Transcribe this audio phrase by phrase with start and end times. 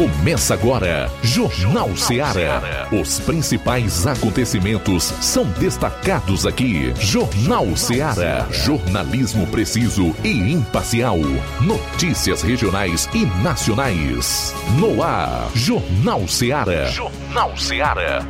[0.00, 2.88] Começa agora, Jornal Ceará.
[2.90, 6.90] Os principais acontecimentos são destacados aqui.
[6.98, 8.48] Jornal Ceará.
[8.50, 11.18] Jornalismo preciso e imparcial.
[11.60, 14.54] Notícias regionais e nacionais.
[14.78, 16.86] No ar, Jornal Ceará.
[16.86, 18.24] Jornal Ceará.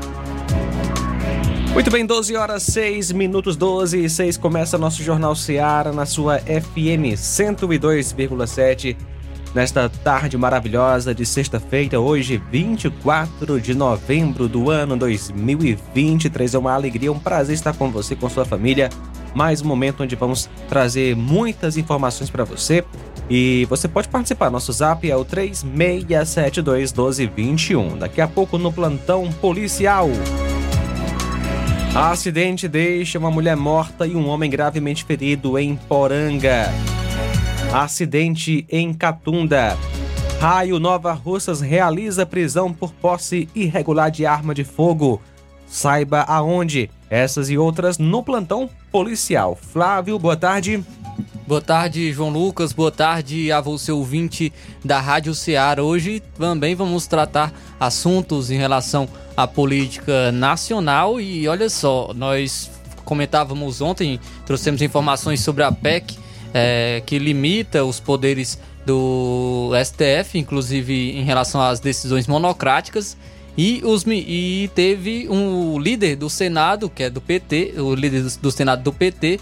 [1.72, 6.40] Muito bem, 12 horas 6 minutos 12 e 6 começa nosso Jornal Ceará na sua
[6.40, 8.96] FM 102,7
[9.54, 16.54] nesta tarde maravilhosa de sexta-feira, hoje 24 de novembro do ano 2023.
[16.54, 18.90] É uma alegria, um prazer estar com você, com sua família.
[19.34, 22.84] Mais um momento onde vamos trazer muitas informações para você.
[23.28, 24.50] E você pode participar.
[24.50, 27.98] Nosso zap é o 3672 1221.
[27.98, 30.08] Daqui a pouco no plantão policial.
[31.94, 36.68] Acidente deixa uma mulher morta e um homem gravemente ferido em Poranga.
[37.72, 39.78] Acidente em Catunda.
[40.40, 45.22] Raio Nova Russas realiza prisão por posse irregular de arma de fogo.
[45.68, 46.90] Saiba aonde.
[47.08, 49.54] Essas e outras no plantão policial.
[49.54, 50.84] Flávio, boa tarde.
[51.46, 52.72] Boa tarde, João Lucas.
[52.72, 54.52] Boa tarde a você, ouvinte
[54.84, 55.80] da Rádio Ceará.
[55.80, 61.20] Hoje também vamos tratar assuntos em relação à política nacional.
[61.20, 62.68] E olha só, nós
[63.04, 66.19] comentávamos ontem, trouxemos informações sobre a PEC
[66.52, 73.16] é, que limita os poderes do STF, inclusive em relação às decisões monocráticas.
[73.56, 78.38] E, os, e teve um líder do Senado, que é do PT, o líder do,
[78.38, 79.40] do Senado do PT,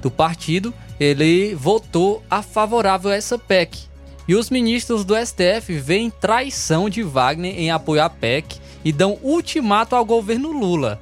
[0.00, 3.88] do partido, ele votou a favorável a essa PEC.
[4.26, 9.18] E os ministros do STF veem traição de Wagner em apoio à PEC e dão
[9.22, 11.00] ultimato ao governo Lula.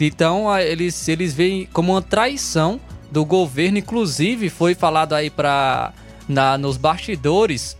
[0.00, 2.80] Então eles, eles veem como uma traição
[3.12, 5.92] do governo, inclusive foi falado aí para
[6.58, 7.76] nos bastidores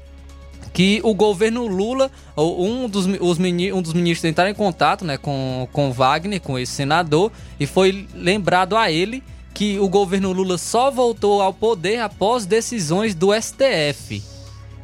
[0.73, 5.69] que o governo Lula, um dos, os, um dos ministros entraram em contato né, com,
[5.73, 10.91] com Wagner, com esse senador, e foi lembrado a ele que o governo Lula só
[10.91, 14.23] voltou ao poder após decisões do STF.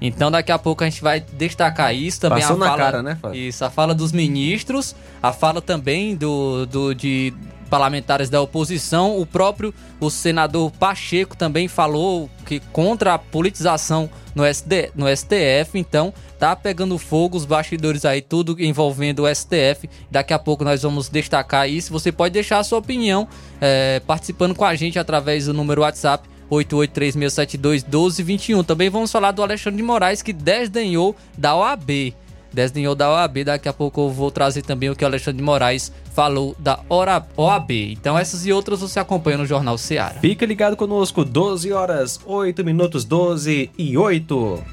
[0.01, 3.03] Então daqui a pouco a gente vai destacar isso também Passou a fala, na cara,
[3.03, 3.41] né, Fábio?
[3.41, 7.33] Isso, a fala dos ministros, a fala também do, do de
[7.69, 9.19] parlamentares da oposição.
[9.19, 15.79] O próprio o senador Pacheco também falou que contra a politização no, SD, no STF.
[15.79, 19.89] Então tá pegando fogo os bastidores aí, tudo envolvendo o STF.
[20.11, 21.93] Daqui a pouco nós vamos destacar isso.
[21.93, 23.29] Você pode deixar a sua opinião
[23.61, 28.65] é, participando com a gente através do número WhatsApp 8836721221.
[28.65, 32.15] Também vamos falar do Alexandre de Moraes que desdenhou da OAB
[32.53, 33.45] desdenhou da OAB.
[33.45, 36.81] Daqui a pouco eu vou trazer também o que o Alexandre de Moraes falou da
[36.89, 37.71] OAB.
[37.71, 40.21] Então essas e outras você acompanha no Jornal Seara.
[40.21, 44.65] Fica ligado conosco, 12 horas, 8 minutos, 12 e 8.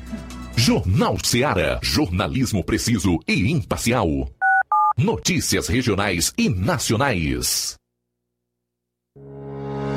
[0.55, 1.79] Jornal Seara.
[1.81, 4.07] Jornalismo preciso e imparcial.
[4.97, 7.75] Notícias regionais e nacionais.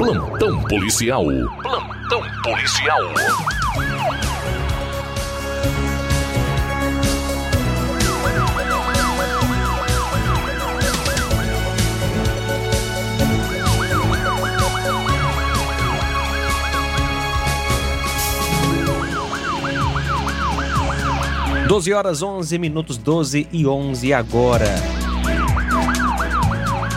[0.00, 1.26] Plantão policial.
[1.60, 3.00] Plantão policial.
[21.68, 24.99] Doze horas 11 minutos 12 e 11 agora.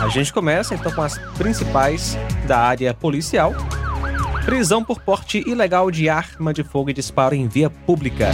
[0.04, 2.14] A gente começa então com as principais
[2.46, 3.54] da área policial.
[4.44, 8.28] Prisão por porte ilegal de arma de fogo e disparo em via pública.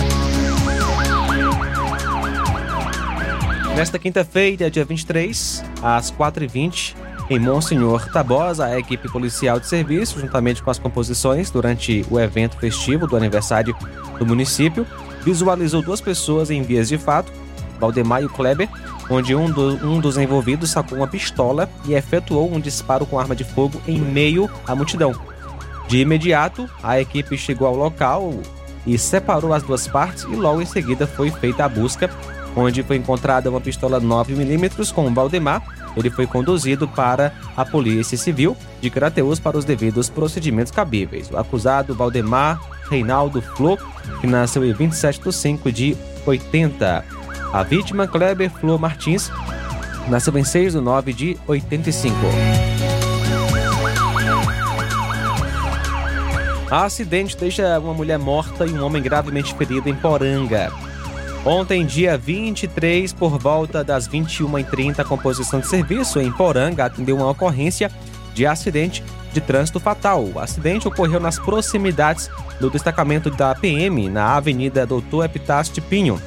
[3.76, 6.96] Nesta quinta-feira, dia 23, às 4h20,
[7.30, 12.58] em Monsenhor Tabosa, a equipe policial de serviço, juntamente com as composições durante o evento
[12.58, 13.76] festivo do aniversário
[14.18, 14.84] do município,
[15.22, 17.32] visualizou duas pessoas em vias de fato,
[17.80, 18.68] Valdemar e Kleber,
[19.08, 23.34] onde um, do, um dos envolvidos sacou uma pistola e efetuou um disparo com arma
[23.34, 25.14] de fogo em meio à multidão.
[25.88, 28.32] De imediato, a equipe chegou ao local
[28.86, 32.08] e separou as duas partes e logo em seguida foi feita a busca,
[32.54, 35.62] onde foi encontrada uma pistola 9mm com Valdemar.
[35.96, 41.28] Ele foi conduzido para a Polícia Civil de Crateus para os devidos procedimentos cabíveis.
[41.28, 43.78] O acusado, Valdemar Reinaldo Flor,
[44.20, 45.96] que nasceu em 27 de 5 de
[46.26, 47.19] 80.
[47.52, 49.30] A vítima, Kleber Flor Martins,
[50.08, 52.16] nasceu em 6 de 9 de 85.
[56.70, 60.72] A acidente deixa uma mulher morta e um homem gravemente ferido em Poranga.
[61.44, 67.30] Ontem, dia 23, por volta das 21h30, a composição de serviço em Poranga atendeu uma
[67.30, 67.90] ocorrência
[68.32, 70.24] de acidente de trânsito fatal.
[70.24, 72.30] O acidente ocorreu nas proximidades
[72.60, 76.20] do destacamento da PM na Avenida Doutor Epitácio de Pinho,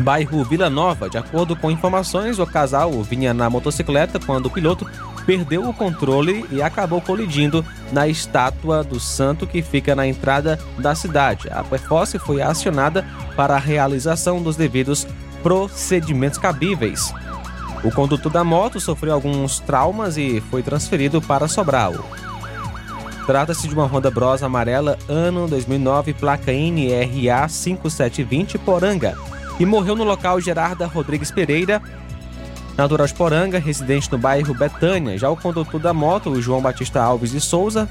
[0.00, 1.08] bairro Vila Nova.
[1.08, 4.86] De acordo com informações, o casal vinha na motocicleta quando o piloto
[5.26, 10.94] perdeu o controle e acabou colidindo na estátua do santo que fica na entrada da
[10.94, 11.48] cidade.
[11.50, 13.04] A Perforce foi acionada
[13.34, 15.06] para a realização dos devidos
[15.42, 17.12] procedimentos cabíveis.
[17.84, 21.94] O condutor da moto sofreu alguns traumas e foi transferido para Sobral.
[23.26, 29.16] Trata-se de uma Honda Bros amarela ano 2009, placa NRA 5720 Poranga,
[29.58, 31.82] e morreu no local Gerarda Rodrigues Pereira,
[32.76, 35.18] natural de Poranga, residente no bairro Betânia.
[35.18, 37.88] Já o condutor da moto, o João Batista Alves de Souza,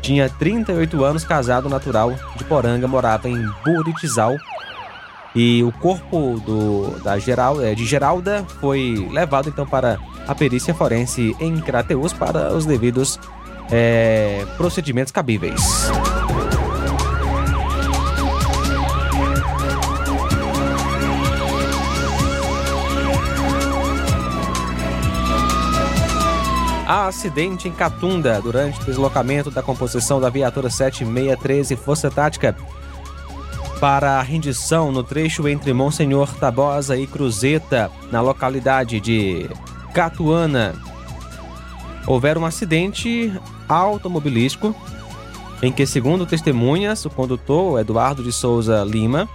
[0.00, 4.36] tinha 38 anos, casado natural de Poranga, morava em Buritizal.
[5.34, 11.36] E o corpo do, da Geral, de Geralda foi levado então para a perícia forense
[11.38, 13.20] em Crateus para os devidos
[13.70, 15.60] é, procedimentos cabíveis.
[26.86, 32.56] Há acidente em Catunda durante o deslocamento da composição da viatura 7613 Força Tática
[33.80, 39.50] para a rendição no trecho entre Monsenhor Tabosa e Cruzeta, na localidade de
[39.92, 40.74] Catuana.
[42.06, 43.32] Houver um acidente
[43.68, 44.74] automobilístico
[45.60, 49.28] em que, segundo testemunhas, o condutor Eduardo de Souza Lima,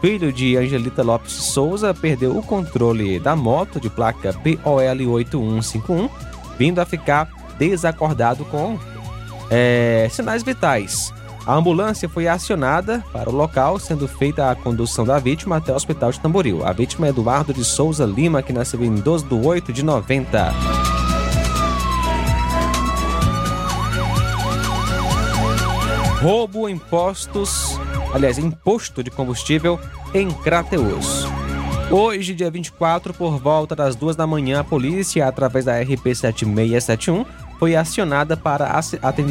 [0.00, 6.08] filho de Angelita Lopes Souza, perdeu o controle da moto de placa POL 8151,
[6.58, 8.78] vindo a ficar desacordado com
[9.50, 11.12] é, sinais vitais.
[11.46, 15.76] A ambulância foi acionada para o local, sendo feita a condução da vítima até o
[15.76, 16.66] hospital de Tamboril.
[16.66, 20.52] A vítima é Eduardo de Souza Lima, que nasceu em 12 de 8 de 90.
[26.20, 27.78] Roubo impostos,
[28.12, 29.78] aliás, imposto de combustível
[30.12, 31.28] em Crateus.
[31.88, 37.24] Hoje, dia 24, por volta das duas da manhã, a polícia, através da RP 7671,
[37.60, 38.68] foi acionada para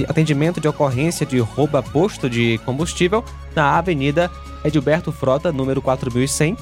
[0.08, 4.32] atendimento de ocorrência de roubo a posto de combustível na Avenida
[4.64, 6.58] Edilberto Frota, número 4100,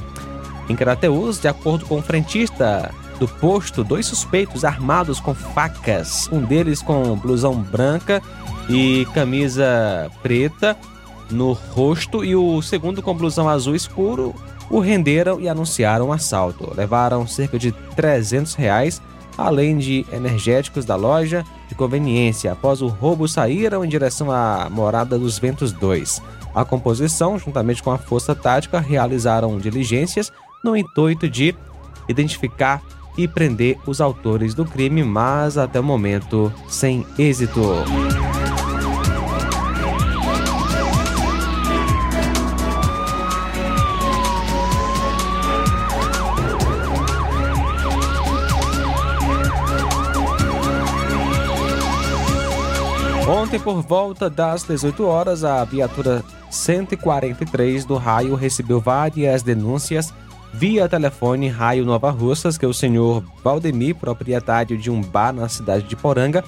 [0.67, 6.41] em Carateús, de acordo com o frentista do posto, dois suspeitos armados com facas, um
[6.41, 8.19] deles com blusão branca
[8.67, 10.75] e camisa preta
[11.29, 14.33] no rosto e o segundo com blusão azul escuro,
[14.69, 16.73] o renderam e anunciaram um assalto.
[16.75, 19.01] Levaram cerca de 300 reais,
[19.37, 22.51] além de energéticos da loja de conveniência.
[22.51, 26.21] Após o roubo, saíram em direção à Morada dos Ventos 2.
[26.53, 30.31] A composição, juntamente com a Força Tática, realizaram diligências
[30.63, 31.55] no intuito de
[32.07, 32.81] identificar
[33.17, 37.61] e prender os autores do crime, mas até o momento sem êxito.
[53.27, 60.13] Ontem, por volta das 18 horas, a viatura 143 do raio recebeu várias denúncias
[60.53, 65.87] via telefone Raio Nova Russas que o senhor Valdemir, proprietário de um bar na cidade
[65.87, 66.43] de Poranga,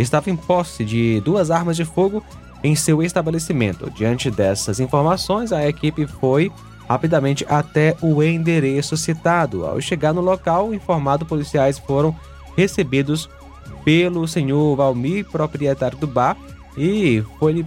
[0.00, 2.22] estava em posse de duas armas de fogo
[2.62, 3.88] em seu estabelecimento.
[3.88, 6.50] Diante dessas informações, a equipe foi
[6.88, 9.64] rapidamente até o endereço citado.
[9.64, 12.14] Ao chegar no local, informado policiais foram
[12.56, 13.28] recebidos
[13.86, 16.36] pelo senhor Valmir, proprietário do bar,
[16.76, 17.64] e foi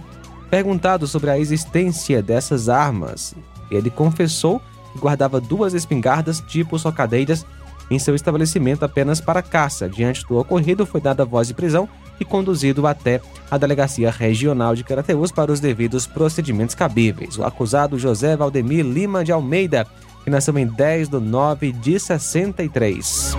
[0.50, 3.34] perguntado sobre a existência dessas armas.
[3.70, 4.60] Ele confessou
[4.98, 7.46] guardava duas espingardas tipo socadeiras
[7.90, 9.88] em seu estabelecimento apenas para caça.
[9.88, 11.88] Diante do ocorrido, foi dada voz de prisão
[12.20, 17.38] e conduzido até a Delegacia Regional de Carateús para os devidos procedimentos cabíveis.
[17.38, 19.86] O acusado José Valdemir Lima de Almeida,
[20.22, 23.34] que nasceu em 10 de 9 de 63.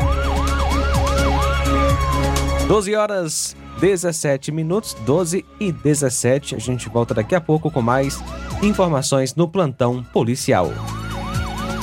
[2.71, 6.55] 12 horas 17 minutos, 12 e 17.
[6.55, 8.17] A gente volta daqui a pouco com mais
[8.63, 10.71] informações no plantão policial.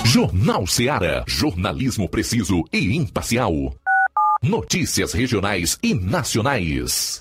[0.02, 1.24] Jornal Seara.
[1.28, 3.52] Jornalismo preciso e imparcial.
[4.42, 7.20] Notícias regionais e nacionais.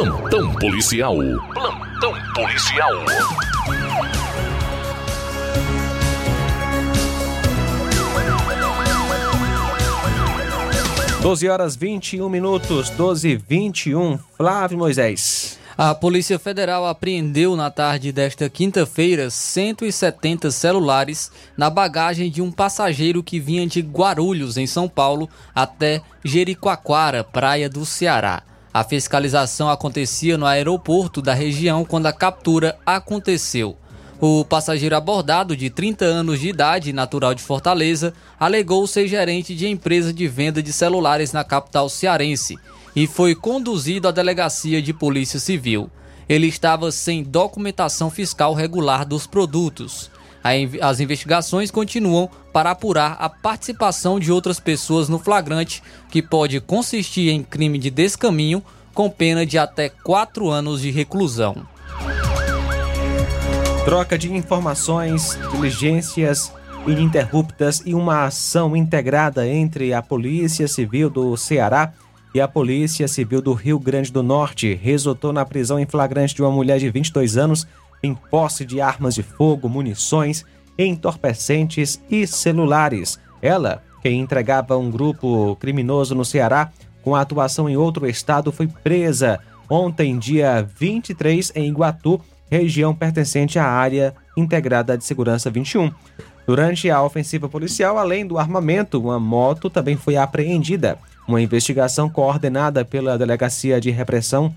[0.00, 1.14] Plantão policial.
[1.52, 3.04] Plantão policial.
[11.20, 14.18] Doze horas 21 minutos, 12 e 21.
[14.38, 15.58] Flávio Moisés.
[15.76, 23.22] A Polícia Federal apreendeu na tarde desta quinta-feira 170 celulares na bagagem de um passageiro
[23.22, 28.44] que vinha de Guarulhos, em São Paulo, até Jericoacoara, praia do Ceará.
[28.72, 33.76] A fiscalização acontecia no aeroporto da região quando a captura aconteceu.
[34.20, 39.66] O passageiro abordado, de 30 anos de idade, natural de Fortaleza, alegou ser gerente de
[39.66, 42.56] empresa de venda de celulares na capital cearense
[42.94, 45.90] e foi conduzido à delegacia de Polícia Civil.
[46.28, 50.10] Ele estava sem documentação fiscal regular dos produtos.
[50.80, 57.30] As investigações continuam para apurar a participação de outras pessoas no flagrante, que pode consistir
[57.30, 61.56] em crime de descaminho, com pena de até quatro anos de reclusão.
[63.84, 66.52] Troca de informações, diligências
[66.86, 71.92] ininterruptas e uma ação integrada entre a Polícia Civil do Ceará
[72.34, 76.42] e a Polícia Civil do Rio Grande do Norte resultou na prisão em flagrante de
[76.42, 77.66] uma mulher de 22 anos
[78.02, 80.44] em posse de armas de fogo, munições,
[80.86, 83.18] entorpecentes e celulares.
[83.42, 86.70] Ela, que entregava um grupo criminoso no Ceará
[87.02, 93.66] com atuação em outro estado, foi presa ontem, dia 23, em Iguatu, região pertencente à
[93.66, 95.92] área integrada de segurança 21.
[96.46, 100.98] Durante a ofensiva policial, além do armamento, uma moto também foi apreendida.
[101.28, 104.54] Uma investigação coordenada pela Delegacia de Repressão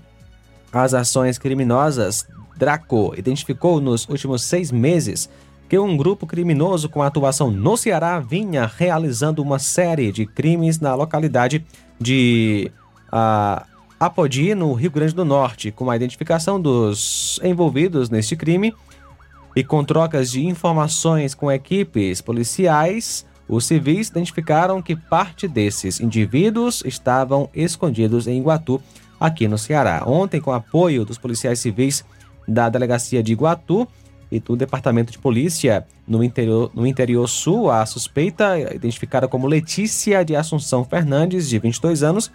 [0.72, 5.28] às Ações Criminosas Draco identificou nos últimos seis meses
[5.68, 10.94] que um grupo criminoso com atuação no Ceará vinha realizando uma série de crimes na
[10.94, 11.64] localidade
[11.98, 12.70] de
[13.08, 13.64] uh,
[13.98, 18.74] Apodi, no Rio Grande do Norte, com a identificação dos envolvidos neste crime
[19.56, 23.24] e com trocas de informações com equipes policiais.
[23.48, 28.82] Os civis identificaram que parte desses indivíduos estavam escondidos em Iguatu,
[29.20, 30.02] aqui no Ceará.
[30.06, 32.04] Ontem, com apoio dos policiais civis
[32.46, 33.88] da Delegacia de Iguatu
[34.30, 37.70] e do Departamento de Polícia no interior, no interior sul.
[37.70, 42.30] A suspeita, identificada como Letícia de Assunção Fernandes, de 22 anos,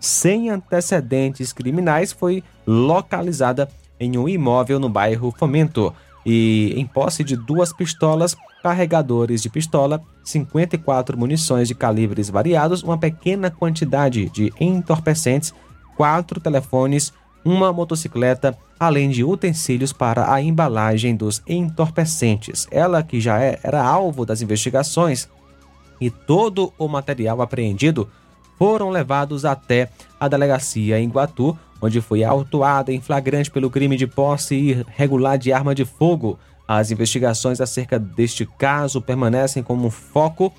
[0.00, 5.94] sem antecedentes criminais, foi localizada em um imóvel no bairro Fomento
[6.26, 12.96] e em posse de duas pistolas, carregadores de pistola, 54 munições de calibres variados, uma
[12.96, 15.54] pequena quantidade de entorpecentes,
[15.96, 17.12] quatro telefones,
[17.44, 22.66] uma motocicleta, além de utensílios para a embalagem dos entorpecentes.
[22.70, 25.28] Ela que já é, era alvo das investigações
[26.00, 28.08] e todo o material apreendido
[28.58, 34.06] foram levados até a delegacia em Guatu, onde foi autuada em flagrante pelo crime de
[34.06, 36.38] posse irregular de arma de fogo.
[36.66, 40.52] As investigações acerca deste caso permanecem como foco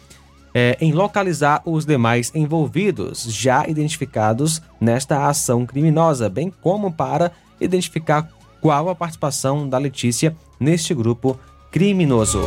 [0.57, 8.29] é, em localizar os demais envolvidos, já identificados nesta ação criminosa, bem como para identificar
[8.61, 11.37] qual a participação da Letícia neste grupo
[11.69, 12.41] criminoso.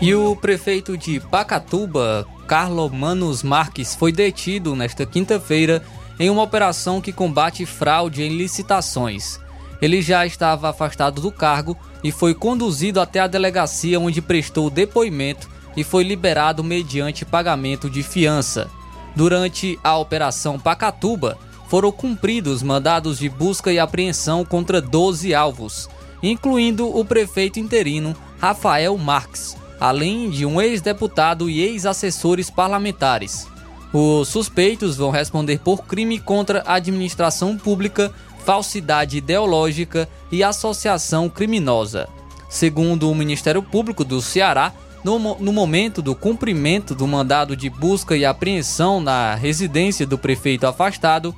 [0.00, 5.82] E o prefeito de Pacatuba, Carlo Manos Marques, foi detido nesta quinta-feira
[6.20, 9.40] em uma operação que combate fraude em licitações.
[9.84, 15.46] Ele já estava afastado do cargo e foi conduzido até a delegacia onde prestou depoimento
[15.76, 18.70] e foi liberado mediante pagamento de fiança.
[19.14, 21.36] Durante a Operação Pacatuba,
[21.68, 25.86] foram cumpridos mandados de busca e apreensão contra 12 alvos,
[26.22, 33.46] incluindo o prefeito interino Rafael Marques, além de um ex-deputado e ex-assessores parlamentares.
[33.92, 38.10] Os suspeitos vão responder por crime contra a administração pública,
[38.44, 42.08] falsidade ideológica e associação criminosa.
[42.48, 48.16] Segundo o Ministério Público do Ceará, no, no, momento do cumprimento do mandado de busca
[48.16, 51.34] e apreensão na residência do prefeito afastado,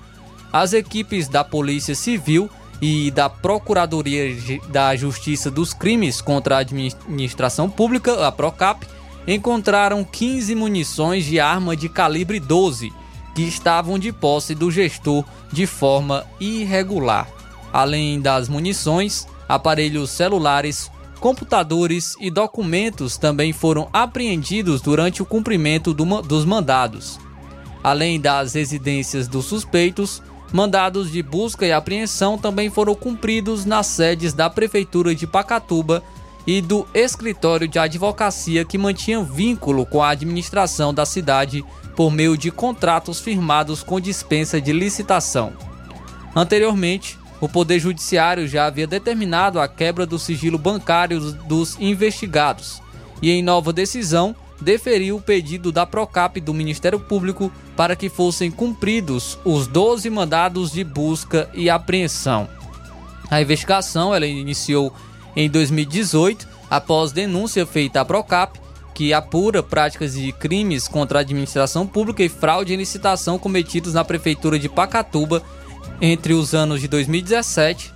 [0.53, 4.37] as equipes da Polícia Civil e da Procuradoria
[4.69, 8.87] da Justiça dos Crimes contra a Administração Pública, a PROCAP,
[9.27, 12.93] encontraram 15 munições de arma de calibre 12
[13.37, 15.23] que estavam de posse do gestor
[15.53, 17.29] de forma irregular.
[17.71, 26.23] Além das munições, aparelhos celulares, computadores e documentos também foram apreendidos durante o cumprimento do,
[26.23, 27.21] dos mandados.
[27.85, 34.33] Além das residências dos suspeitos, mandados de busca e apreensão também foram cumpridos nas sedes
[34.33, 36.03] da Prefeitura de Pacatuba
[36.47, 41.65] e do escritório de advocacia que mantinha vínculo com a administração da cidade
[41.97, 45.53] por meio de contratos firmados com dispensa de licitação.
[46.35, 52.81] Anteriormente, o Poder Judiciário já havia determinado a quebra do sigilo bancário dos investigados
[53.21, 58.51] e, em nova decisão, deferiu o pedido da Procap do Ministério Público para que fossem
[58.51, 62.49] cumpridos os 12 mandados de busca e apreensão.
[63.31, 64.95] A investigação ela iniciou
[65.37, 68.59] em 2018 após denúncia feita à Procap
[68.95, 74.03] que apura práticas de crimes contra a administração pública e fraude em licitação cometidos na
[74.03, 75.43] prefeitura de Pacatuba
[76.01, 77.93] entre os anos de 2017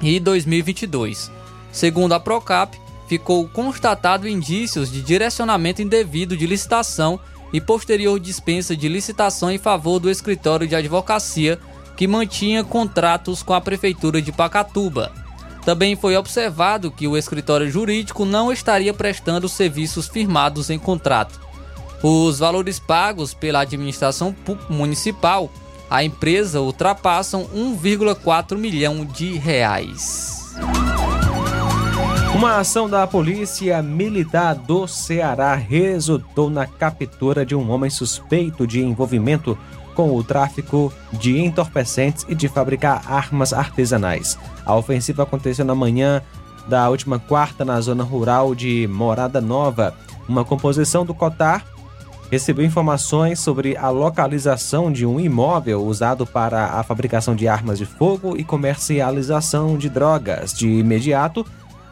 [0.00, 1.30] e 2022.
[1.70, 2.74] Segundo a Procap,
[3.06, 7.20] ficou constatado indícios de direcionamento indevido de licitação
[7.52, 11.58] e posterior dispensa de licitação em favor do escritório de advocacia
[11.94, 15.21] que mantinha contratos com a prefeitura de Pacatuba.
[15.64, 21.40] Também foi observado que o escritório jurídico não estaria prestando serviços firmados em contrato.
[22.02, 24.34] Os valores pagos pela administração
[24.68, 25.48] municipal
[25.88, 30.52] à empresa ultrapassam 1,4 milhão de reais.
[32.34, 38.80] Uma ação da Polícia Militar do Ceará resultou na captura de um homem suspeito de
[38.80, 39.56] envolvimento
[39.94, 44.38] com o tráfico de entorpecentes e de fabricar armas artesanais.
[44.64, 46.22] A ofensiva aconteceu na manhã
[46.68, 49.94] da última quarta na zona rural de Morada Nova.
[50.28, 51.64] Uma composição do Cotar
[52.30, 57.84] recebeu informações sobre a localização de um imóvel usado para a fabricação de armas de
[57.84, 60.54] fogo e comercialização de drogas.
[60.54, 61.44] De imediato,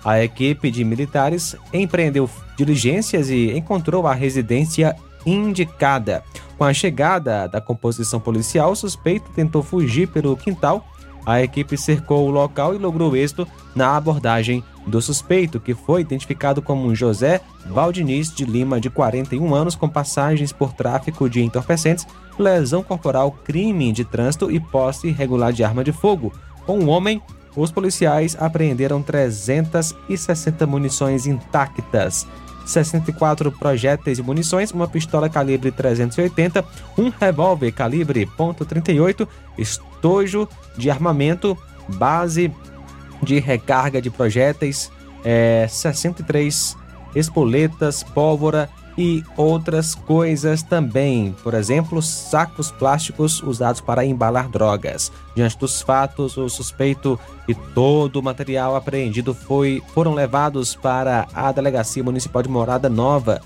[0.02, 6.22] a equipe de militares empreendeu diligências e encontrou a residência indicada.
[6.60, 10.86] Com a chegada da composição policial, o suspeito tentou fugir pelo quintal.
[11.24, 16.60] A equipe cercou o local e logrou êxito na abordagem do suspeito, que foi identificado
[16.60, 22.06] como José Valdiniz de Lima, de 41 anos, com passagens por tráfico de entorpecentes,
[22.38, 26.30] lesão corporal, crime de trânsito e posse irregular de arma de fogo.
[26.66, 27.22] Com o um homem,
[27.56, 32.26] os policiais apreenderam 360 munições intactas.
[32.70, 36.64] 64 projéteis e munições, uma pistola calibre 380,
[36.96, 39.26] um revólver calibre .38,
[39.58, 41.56] estojo de armamento,
[41.88, 42.52] base
[43.22, 44.90] de recarga de projéteis,
[45.24, 46.76] é, 63
[47.14, 55.10] espoletas, pólvora e outras coisas também, por exemplo, sacos plásticos usados para embalar drogas.
[55.34, 61.50] Diante dos fatos, o suspeito e todo o material apreendido foi, foram levados para a
[61.52, 63.40] Delegacia Municipal de Morada Nova,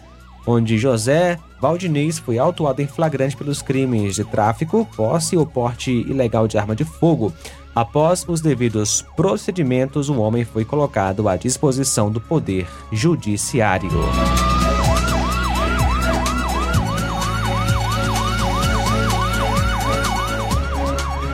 [0.47, 6.47] onde José Valdiniz foi autuado em flagrante pelos crimes de tráfico, posse ou porte ilegal
[6.47, 7.33] de arma de fogo.
[7.75, 13.91] Após os devidos procedimentos, o homem foi colocado à disposição do Poder Judiciário.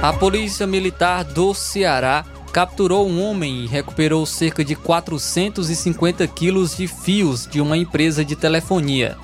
[0.02, 6.88] A Polícia Militar do Ceará capturou um homem e recuperou cerca de 450 quilos de
[6.88, 9.18] fios de uma empresa de telefonia.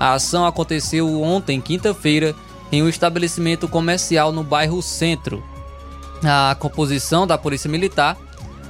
[0.00, 2.34] A ação aconteceu ontem, quinta-feira,
[2.72, 5.44] em um estabelecimento comercial no bairro Centro.
[6.24, 8.16] a composição da Polícia Militar,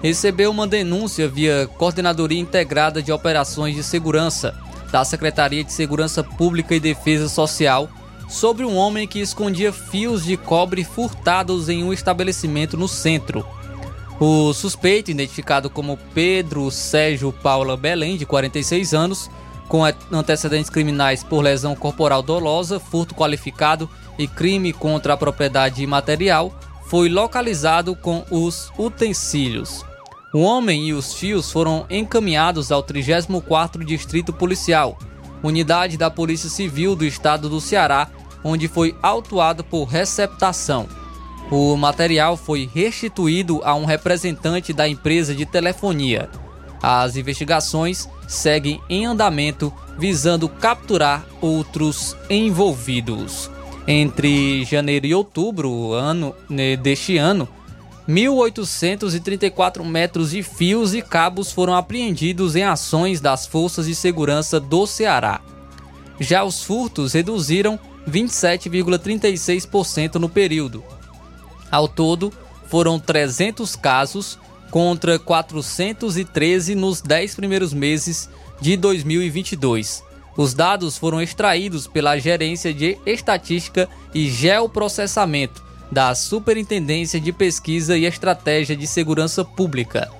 [0.02, 4.52] recebeu uma denúncia via Coordenadoria Integrada de Operações de Segurança
[4.90, 7.88] da Secretaria de Segurança Pública e Defesa Social
[8.32, 13.46] sobre um homem que escondia fios de cobre furtados em um estabelecimento no centro.
[14.18, 19.30] O suspeito, identificado como Pedro Sérgio Paula Belém, de 46 anos,
[19.68, 26.58] com antecedentes criminais por lesão corporal dolosa, furto qualificado e crime contra a propriedade material,
[26.86, 29.84] foi localizado com os utensílios.
[30.32, 34.98] O homem e os fios foram encaminhados ao 34º Distrito Policial,
[35.42, 38.08] unidade da Polícia Civil do Estado do Ceará,
[38.44, 40.88] onde foi autuado por receptação.
[41.50, 46.30] O material foi restituído a um representante da empresa de telefonia.
[46.82, 53.50] As investigações seguem em andamento visando capturar outros envolvidos.
[53.86, 57.48] Entre janeiro e outubro ano, né, deste ano,
[58.08, 64.86] 1.834 metros de fios e cabos foram apreendidos em ações das forças de segurança do
[64.86, 65.40] Ceará.
[66.18, 67.78] Já os furtos reduziram
[68.08, 70.84] 27,36% no período.
[71.70, 72.32] Ao todo,
[72.66, 74.36] foram 300 casos
[74.70, 80.02] contra 413 nos 10 primeiros meses de 2022.
[80.36, 88.06] Os dados foram extraídos pela Gerência de Estatística e Geoprocessamento da Superintendência de Pesquisa e
[88.06, 90.10] Estratégia de Segurança Pública.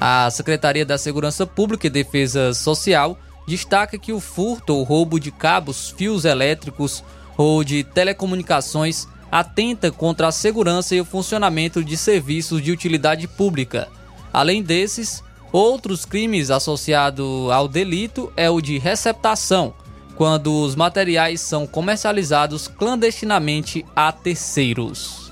[0.00, 5.32] A Secretaria da Segurança Pública e Defesa Social destaca que o furto ou roubo de
[5.32, 7.02] cabos, fios elétricos
[7.38, 13.88] ou de telecomunicações atenta contra a segurança e o funcionamento de serviços de utilidade pública.
[14.32, 15.22] Além desses,
[15.52, 19.72] outros crimes associados ao delito é o de receptação,
[20.16, 25.28] quando os materiais são comercializados clandestinamente a terceiros.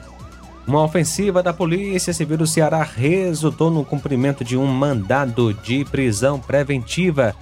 [0.67, 6.41] Uma ofensiva da Polícia Civil do Ceará resultou no cumprimento de um mandado de prisão
[6.41, 7.35] preventiva.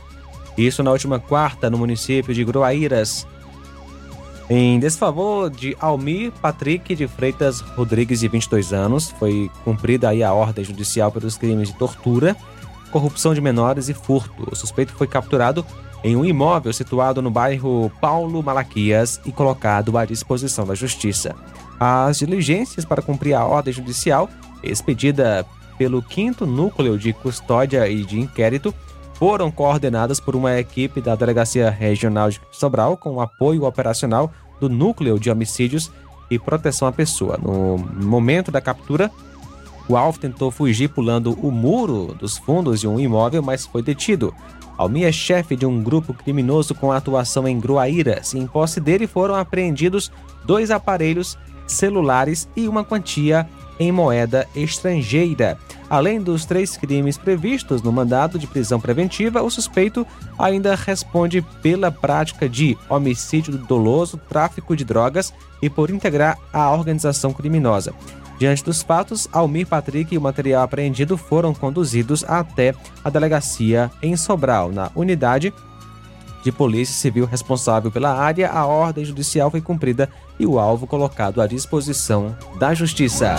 [0.57, 3.27] Isso na última quarta, no município de Groaíras.
[4.48, 10.35] Em desfavor de Almir Patrick de Freitas Rodrigues, de 22 anos, foi cumprida aí a
[10.35, 12.37] ordem judicial pelos crimes de tortura,
[12.90, 14.46] corrupção de menores e furto.
[14.52, 15.64] O suspeito foi capturado
[16.04, 21.35] em um imóvel situado no bairro Paulo Malaquias e colocado à disposição da Justiça.
[21.80, 24.28] As diligências para cumprir a ordem judicial,
[24.62, 25.46] expedida
[25.78, 28.74] pelo 5 Núcleo de Custódia e de Inquérito,
[29.25, 35.19] foram coordenadas por uma equipe da Delegacia Regional de Sobral com apoio operacional do Núcleo
[35.19, 35.91] de Homicídios
[36.31, 37.39] e Proteção à Pessoa.
[37.43, 39.11] No momento da captura,
[39.89, 44.35] o alvo tentou fugir pulando o muro dos fundos de um imóvel, mas foi detido.
[44.77, 48.35] Almir é chefe de um grupo criminoso com atuação em Gruaíras.
[48.35, 50.13] Em posse dele foram apreendidos
[50.45, 55.59] dois aparelhos celulares e uma quantia em moeda estrangeira.
[55.89, 60.07] Além dos três crimes previstos no mandado de prisão preventiva, o suspeito
[60.39, 65.33] ainda responde pela prática de homicídio doloso, tráfico de drogas
[65.63, 67.95] e por integrar a organização criminosa.
[68.39, 74.17] Diante dos fatos, Almir Patrick e o material apreendido foram conduzidos até a delegacia em
[74.17, 75.53] Sobral, na unidade
[76.44, 78.50] de Polícia Civil responsável pela área.
[78.50, 83.37] A ordem judicial foi cumprida e o alvo colocado à disposição da Justiça.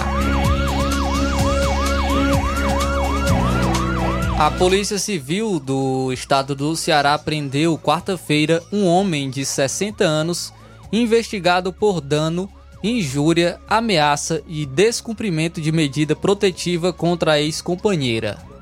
[4.37, 10.51] A Polícia Civil do estado do Ceará prendeu quarta-feira um homem de 60 anos
[10.91, 12.49] investigado por dano,
[12.83, 18.54] injúria, ameaça e descumprimento de medida protetiva contra a ex-companheira.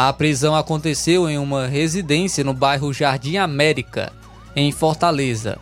[0.00, 4.12] A prisão aconteceu em uma residência no bairro Jardim América,
[4.54, 5.58] em Fortaleza.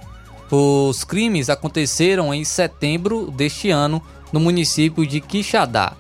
[0.50, 5.94] Os crimes aconteceram em setembro deste ano no município de Quixadá.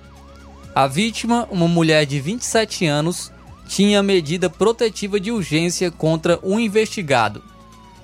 [0.74, 3.32] A vítima, uma mulher de 27 anos,
[3.66, 7.42] tinha medida protetiva de urgência contra o investigado.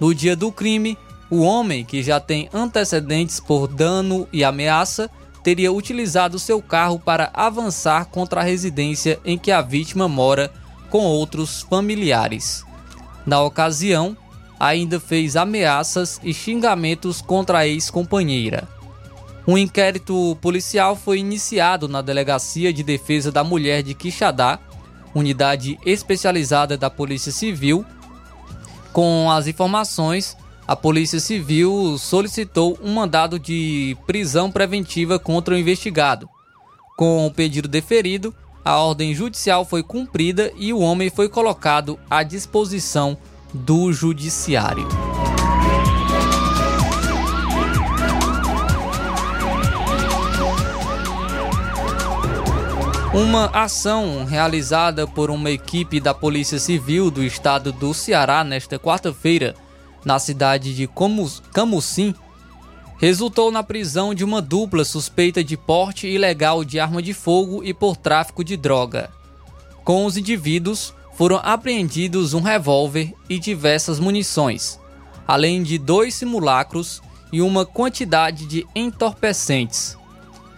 [0.01, 0.97] No dia do crime,
[1.29, 5.11] o homem, que já tem antecedentes por dano e ameaça,
[5.43, 10.53] teria utilizado seu carro para avançar contra a residência em que a vítima mora
[10.89, 12.65] com outros familiares.
[13.27, 14.17] Na ocasião,
[14.59, 18.69] ainda fez ameaças e xingamentos contra a ex-companheira.
[19.47, 24.61] Um inquérito policial foi iniciado na Delegacia de Defesa da Mulher de Quixadá,
[25.13, 27.85] unidade especializada da Polícia Civil.
[28.93, 30.37] Com as informações,
[30.73, 36.27] a Polícia Civil solicitou um mandado de prisão preventiva contra o investigado.
[36.97, 42.23] Com o pedido deferido, a ordem judicial foi cumprida e o homem foi colocado à
[42.23, 43.19] disposição
[43.53, 44.89] do Judiciário.
[53.13, 59.55] Uma ação realizada por uma equipe da Polícia Civil do estado do Ceará nesta quarta-feira,
[60.05, 60.89] na cidade de
[61.53, 62.15] Camusim,
[62.99, 67.75] resultou na prisão de uma dupla suspeita de porte ilegal de arma de fogo e
[67.75, 69.11] por tráfico de droga.
[69.85, 74.79] Com os indivíduos foram apreendidos um revólver e diversas munições,
[75.27, 79.97] além de dois simulacros e uma quantidade de entorpecentes.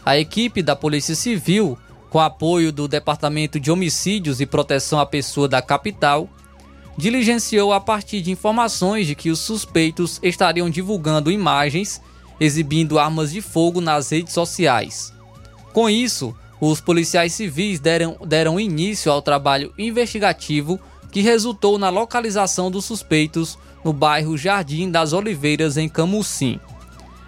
[0.05, 1.79] A equipe da Polícia Civil
[2.15, 6.29] com apoio do Departamento de Homicídios e Proteção à Pessoa da capital,
[6.97, 12.01] diligenciou a partir de informações de que os suspeitos estariam divulgando imagens
[12.41, 15.13] exibindo armas de fogo nas redes sociais.
[15.73, 20.79] Com isso, os policiais civis deram, deram início ao trabalho investigativo
[21.11, 26.59] que resultou na localização dos suspeitos no bairro Jardim das Oliveiras, em Camusim.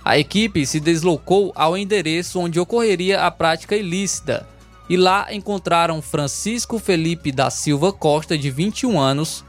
[0.05, 4.47] A equipe se deslocou ao endereço onde ocorreria a prática ilícita
[4.89, 9.45] e lá encontraram Francisco Felipe da Silva Costa, de 21 anos,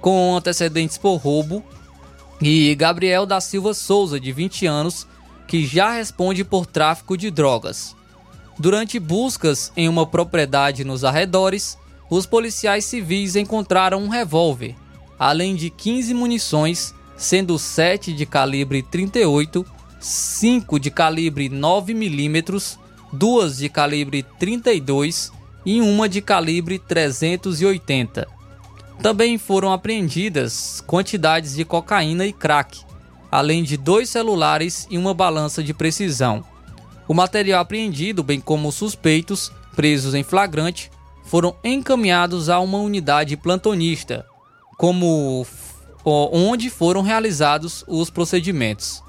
[0.00, 1.62] com antecedentes por roubo,
[2.40, 5.06] e Gabriel da Silva Souza, de 20 anos,
[5.46, 7.96] que já responde por tráfico de drogas.
[8.58, 11.76] Durante buscas em uma propriedade nos arredores,
[12.10, 14.74] os policiais civis encontraram um revólver,
[15.18, 19.64] além de 15 munições, sendo 7 de calibre 38,
[20.00, 22.78] 5 de calibre 9 milímetros
[23.12, 25.32] duas de calibre 32
[25.64, 28.37] e uma de calibre 380.
[29.02, 32.80] Também foram apreendidas quantidades de cocaína e crack,
[33.30, 36.44] além de dois celulares e uma balança de precisão.
[37.06, 40.90] O material apreendido, bem como os suspeitos, presos em flagrante,
[41.24, 44.26] foram encaminhados a uma unidade plantonista,
[44.76, 45.46] como
[46.04, 49.02] onde foram realizados os procedimentos.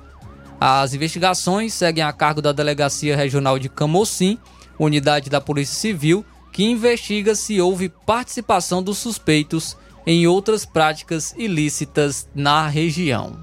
[0.62, 4.38] As investigações seguem a cargo da Delegacia Regional de Camocim,
[4.78, 12.27] unidade da Polícia Civil, que investiga se houve participação dos suspeitos em outras práticas ilícitas
[12.33, 13.38] na região.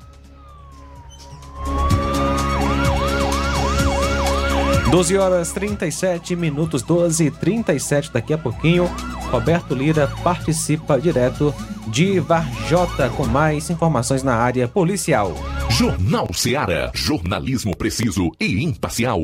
[4.90, 8.86] 12 horas 37 minutos, 12 e 37 daqui a pouquinho.
[9.30, 11.54] Roberto Lira participa direto
[11.88, 15.34] de Varjota com mais informações na área policial.
[15.68, 16.90] Jornal Seara.
[16.94, 19.20] Jornalismo preciso e imparcial.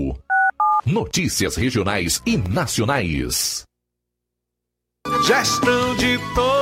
[0.85, 3.65] Notícias regionais e nacionais.
[5.25, 6.62] Gestão de todos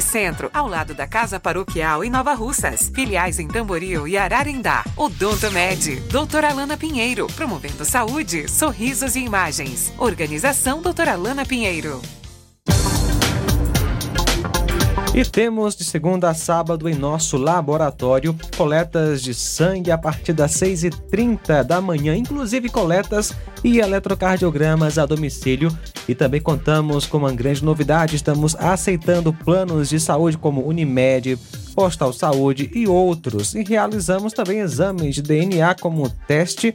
[0.00, 2.90] Centro, ao lado da Casa Paroquial em Nova Russas.
[2.94, 4.84] Filiais em Tamboril e Ararindá.
[4.96, 9.92] Odonto Med, doutora Alana Pinheiro, promovendo saúde, sorrisos e imagens.
[9.98, 12.00] Organização doutora Alana Pinheiro.
[15.14, 20.52] E temos de segunda a sábado em nosso laboratório coletas de sangue a partir das
[20.52, 23.34] 6h30 da manhã, inclusive coletas
[23.64, 25.76] e eletrocardiogramas a domicílio.
[26.06, 31.36] E também contamos com uma grande novidade: estamos aceitando planos de saúde como Unimed,
[31.74, 33.54] Postal Saúde e outros.
[33.54, 36.72] E realizamos também exames de DNA como teste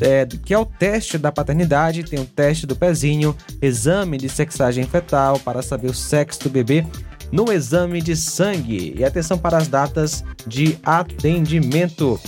[0.00, 4.84] é, que é o teste da paternidade, tem o teste do pezinho, exame de sexagem
[4.84, 6.86] fetal para saber o sexo do bebê
[7.30, 8.94] no exame de sangue.
[8.96, 12.20] E atenção para as datas de atendimento.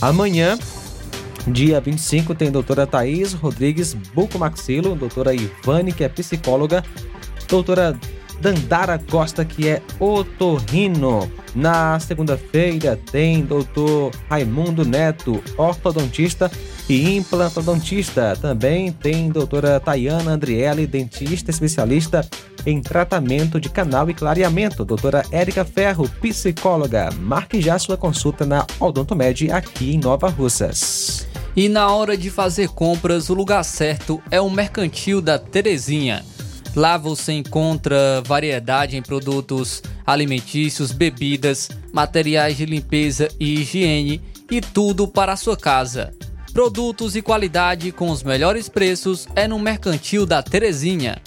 [0.00, 0.58] Amanhã,
[1.46, 6.84] dia 25, tem doutora Thaís Rodrigues Bucomaxilo, doutora Ivane, que é psicóloga,
[7.48, 7.98] doutora
[8.40, 11.30] Dandara Costa, que é otorrino.
[11.54, 16.50] Na segunda-feira tem doutor Raimundo Neto, ortodontista
[16.88, 18.36] e implantodontista.
[18.40, 22.26] Também tem doutora Tayana Andriele, dentista especialista
[22.64, 24.84] em tratamento de canal e clareamento.
[24.84, 27.10] Doutora Érica Ferro, psicóloga.
[27.20, 31.26] Marque já sua consulta na Odontomed aqui em Nova Russas.
[31.54, 36.24] E na hora de fazer compras, o lugar certo é o Mercantil da Terezinha.
[36.74, 44.20] Lá você encontra variedade em produtos alimentícios, bebidas, materiais de limpeza e higiene
[44.50, 46.12] e tudo para a sua casa.
[46.56, 51.20] Produtos e qualidade com os melhores preços é no Mercantil da Terezinha.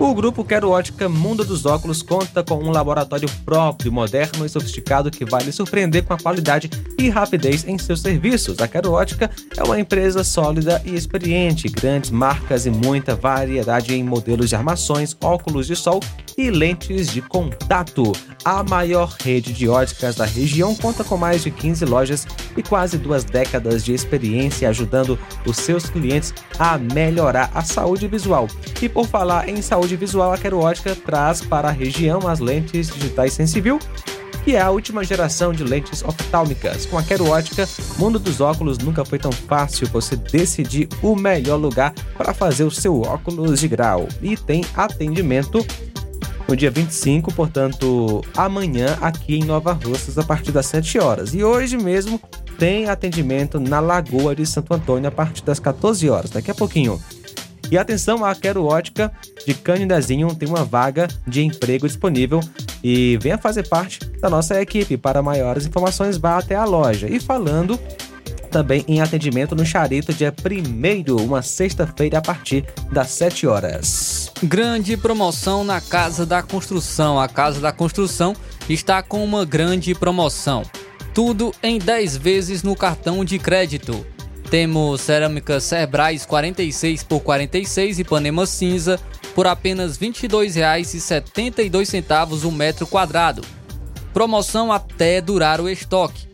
[0.00, 5.10] O grupo Quero Ótica Mundo dos Óculos conta com um laboratório próprio, moderno e sofisticado
[5.10, 8.60] que vai lhe surpreender com a qualidade e rapidez em seus serviços.
[8.60, 14.04] A Quero Ótica é uma empresa sólida e experiente, grandes marcas e muita variedade em
[14.04, 16.00] modelos de armações, óculos de sol
[16.38, 18.12] e lentes de contato.
[18.44, 22.26] A maior rede de óticas da região conta com mais de 15 lojas
[22.56, 28.46] e quase duas décadas de experiência ajudando os seus clientes a melhorar a saúde visual.
[28.80, 32.88] E por falar em saúde visual, a Quero Ótica traz para a região as lentes
[32.88, 33.80] digitais Sensivil
[34.44, 36.86] que é a última geração de lentes oftálmicas.
[36.86, 37.68] Com a Quero Ótica,
[37.98, 42.70] mundo dos óculos nunca foi tão fácil você decidir o melhor lugar para fazer o
[42.70, 44.08] seu óculos de grau.
[44.22, 45.62] E tem atendimento
[46.48, 51.34] no dia 25, portanto, amanhã aqui em Nova Russas a partir das 7 horas.
[51.34, 52.18] E hoje mesmo
[52.58, 56.98] tem atendimento na Lagoa de Santo Antônio a partir das 14 horas, daqui a pouquinho.
[57.70, 59.12] E atenção, a Quero Ótica
[59.46, 62.40] de Canidezinho tem uma vaga de emprego disponível
[62.82, 64.96] e venha fazer parte da nossa equipe.
[64.96, 67.08] Para maiores informações, vá até a loja.
[67.08, 67.78] E falando
[68.48, 74.32] também em atendimento no Charito, dia 1 uma sexta-feira, a partir das 7 horas.
[74.42, 77.20] Grande promoção na Casa da Construção.
[77.20, 78.34] A Casa da Construção
[78.68, 80.62] está com uma grande promoção.
[81.12, 84.06] Tudo em 10 vezes no cartão de crédito.
[84.50, 88.98] Temos cerâmica Cerbrais 46 por 46 e Panema cinza
[89.34, 93.42] por apenas R$ 22,72 o metro quadrado.
[94.12, 96.27] Promoção até durar o estoque.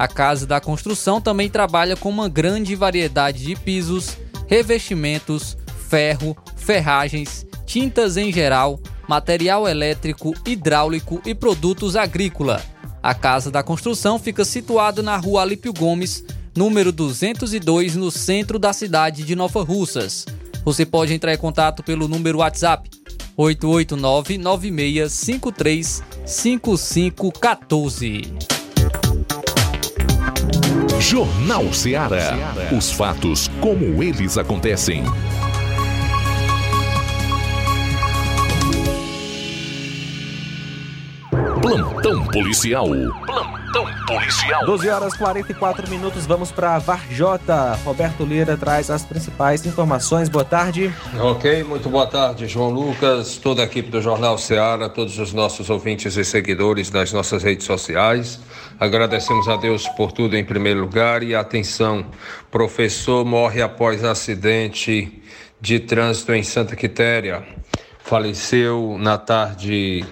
[0.00, 5.58] A Casa da Construção também trabalha com uma grande variedade de pisos, revestimentos,
[5.90, 12.62] ferro, ferragens, tintas em geral, material elétrico, hidráulico e produtos agrícola.
[13.02, 16.24] A Casa da Construção fica situada na Rua Alípio Gomes,
[16.56, 20.24] número 202, no centro da cidade de Nova Russas.
[20.64, 22.88] Você pode entrar em contato pelo número WhatsApp
[23.36, 28.59] 889 9653 5514.
[31.00, 32.36] Jornal Ceará.
[32.76, 35.02] Os fatos como eles acontecem.
[41.62, 42.86] Plantão policial.
[43.26, 44.64] Plantão policial.
[44.64, 47.78] 12 horas 44 minutos, vamos para Varjota.
[47.84, 50.28] Roberto Lira traz as principais informações.
[50.28, 50.92] Boa tarde.
[51.18, 55.70] Ok, muito boa tarde, João Lucas, toda a equipe do Jornal Ceará, todos os nossos
[55.70, 58.40] ouvintes e seguidores das nossas redes sociais.
[58.78, 62.06] Agradecemos a Deus por tudo em primeiro lugar e atenção,
[62.50, 65.20] professor morre após acidente
[65.60, 67.42] de trânsito em Santa Quitéria.
[68.02, 70.04] Faleceu na tarde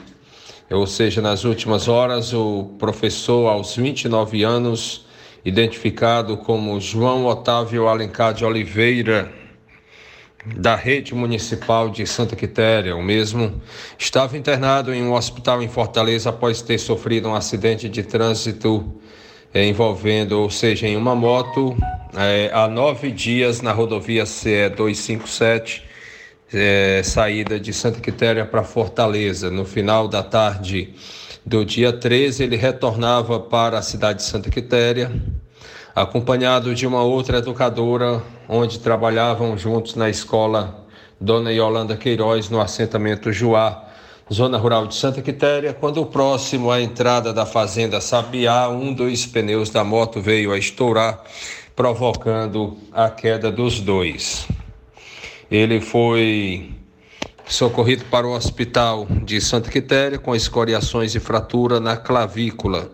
[0.70, 5.06] ou seja, nas últimas horas, o professor, aos 29 anos,
[5.44, 9.32] identificado como João Otávio Alencar de Oliveira,
[10.56, 13.60] da rede municipal de Santa Quitéria, o mesmo,
[13.98, 18.94] estava internado em um hospital em Fortaleza após ter sofrido um acidente de trânsito
[19.52, 21.76] eh, envolvendo, ou seja, em uma moto,
[22.14, 25.88] eh, há nove dias na rodovia CE 257
[26.53, 29.51] é, saída de Santa Quitéria para Fortaleza.
[29.51, 30.94] No final da tarde
[31.44, 35.11] do dia 13, ele retornava para a cidade de Santa Quitéria,
[35.94, 40.86] acompanhado de uma outra educadora, onde trabalhavam juntos na escola
[41.20, 43.84] Dona Yolanda Queiroz, no assentamento Juá,
[44.32, 49.70] zona rural de Santa Quitéria, quando próximo à entrada da fazenda Sabiá, um dos pneus
[49.70, 51.22] da moto veio a estourar,
[51.74, 54.46] provocando a queda dos dois.
[55.51, 56.70] Ele foi
[57.46, 62.90] socorrido para o hospital de Santa Quitéria com escoriações e fratura na clavícula,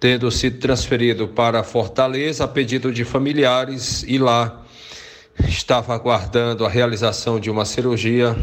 [0.00, 4.62] tendo sido transferido para Fortaleza a pedido de familiares e lá
[5.46, 8.34] estava aguardando a realização de uma cirurgia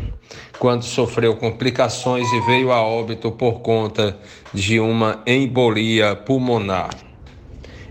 [0.59, 4.15] quando sofreu complicações e veio a óbito por conta
[4.53, 6.91] de uma embolia pulmonar.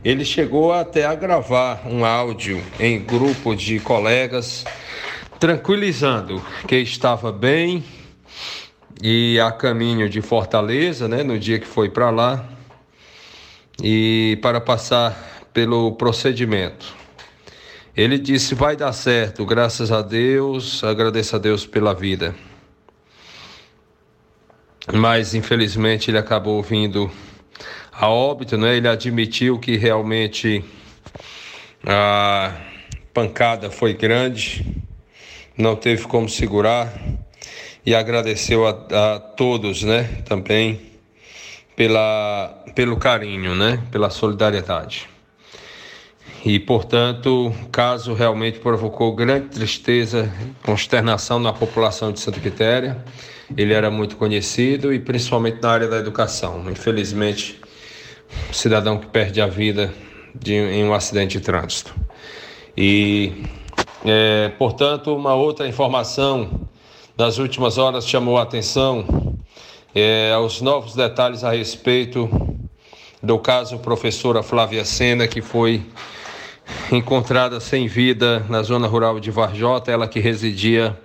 [0.05, 4.65] Ele chegou até a gravar um áudio em grupo de colegas
[5.39, 7.84] tranquilizando que estava bem
[9.01, 12.45] e a caminho de Fortaleza, né, no dia que foi para lá,
[13.82, 16.97] e para passar pelo procedimento.
[17.97, 22.34] Ele disse: vai dar certo, graças a Deus, agradeço a Deus pela vida.
[24.93, 27.11] Mas infelizmente ele acabou vindo
[27.93, 28.76] a óbito, né?
[28.76, 30.64] Ele admitiu que realmente
[31.86, 32.53] a
[33.12, 34.88] pancada foi grande
[35.59, 36.93] não teve como segurar
[37.85, 40.81] e agradeceu a, a todos, né, também
[41.75, 45.09] pela, pelo carinho, né, pela solidariedade.
[46.45, 50.33] E, portanto, o caso realmente provocou grande tristeza,
[50.63, 53.05] consternação na população de Santa Quitéria.
[53.57, 56.71] Ele era muito conhecido e principalmente na área da educação.
[56.71, 57.61] Infelizmente,
[58.49, 59.93] um cidadão que perde a vida
[60.33, 61.95] de, em um acidente de trânsito.
[62.77, 63.45] E
[64.05, 66.69] é, portanto, uma outra informação
[67.17, 69.05] nas últimas horas chamou a atenção
[69.95, 72.31] é, aos novos detalhes a respeito
[73.21, 75.85] do caso professora Flávia Sena, que foi
[76.93, 80.97] encontrada sem vida na zona rural de Varjota, ela que residia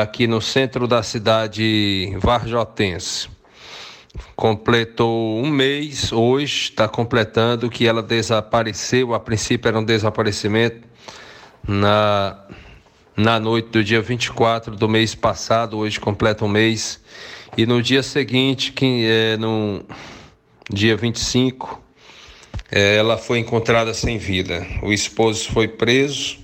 [0.00, 3.28] aqui no centro da cidade varjotense.
[4.34, 10.86] Completou um mês, hoje está completando que ela desapareceu, a princípio era um desaparecimento
[11.66, 12.38] na,
[13.16, 17.00] na noite do dia 24 do mês passado, hoje completa um mês,
[17.56, 19.84] e no dia seguinte, que é no
[20.70, 21.82] dia 25,
[22.70, 24.66] é, ela foi encontrada sem vida.
[24.82, 26.38] O esposo foi preso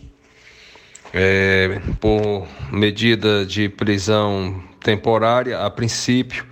[1.12, 6.46] é, por medida de prisão temporária a princípio,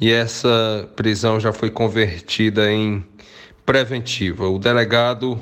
[0.00, 3.04] e essa prisão já foi convertida em
[3.64, 4.48] preventiva.
[4.48, 5.40] O delegado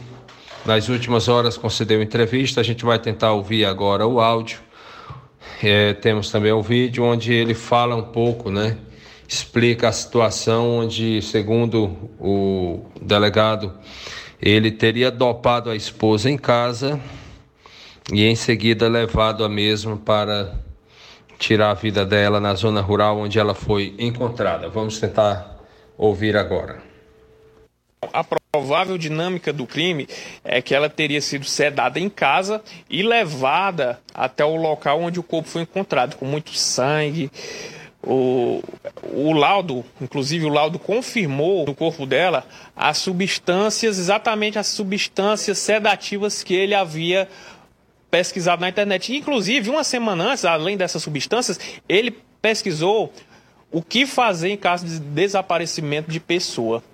[0.64, 2.60] nas últimas horas concedeu entrevista.
[2.60, 4.60] A gente vai tentar ouvir agora o áudio.
[5.62, 8.76] É, temos também o vídeo onde ele fala um pouco, né?
[9.26, 13.72] Explica a situação onde, segundo o delegado,
[14.40, 17.00] ele teria dopado a esposa em casa
[18.12, 20.52] e em seguida levado a mesma para
[21.38, 24.68] tirar a vida dela na zona rural onde ela foi encontrada.
[24.68, 25.58] Vamos tentar
[25.96, 26.82] ouvir agora.
[28.12, 28.24] A
[28.54, 30.06] provável dinâmica do crime
[30.44, 35.22] é que ela teria sido sedada em casa e levada até o local onde o
[35.22, 37.30] corpo foi encontrado, com muito sangue.
[38.02, 38.62] O,
[39.10, 42.44] o laudo, inclusive o laudo confirmou no corpo dela
[42.76, 47.26] as substâncias, exatamente as substâncias sedativas que ele havia
[48.10, 49.16] pesquisado na internet.
[49.16, 53.10] Inclusive, uma semana antes, além dessas substâncias, ele pesquisou
[53.70, 56.84] o que fazer em caso de desaparecimento de pessoa.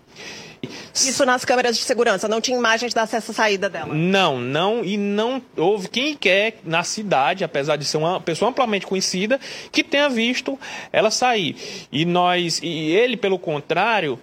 [0.94, 3.94] Isso nas câmeras de segurança, não tinha imagens da acesso saída dela?
[3.94, 8.86] Não, não, e não houve quem quer na cidade, apesar de ser uma pessoa amplamente
[8.86, 9.40] conhecida,
[9.70, 10.58] que tenha visto
[10.92, 11.56] ela sair.
[11.90, 14.18] E nós, e ele, pelo contrário,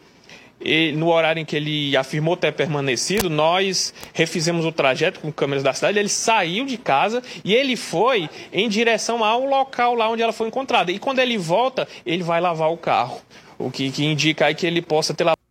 [0.59, 5.63] e no horário em que ele afirmou ter permanecido, nós refizemos o trajeto com câmeras
[5.63, 5.99] da cidade.
[5.99, 10.47] Ele saiu de casa e ele foi em direção ao local lá onde ela foi
[10.47, 10.91] encontrada.
[10.91, 13.21] E quando ele volta, ele vai lavar o carro.
[13.57, 15.44] O que, que indica aí que ele possa ter lavado.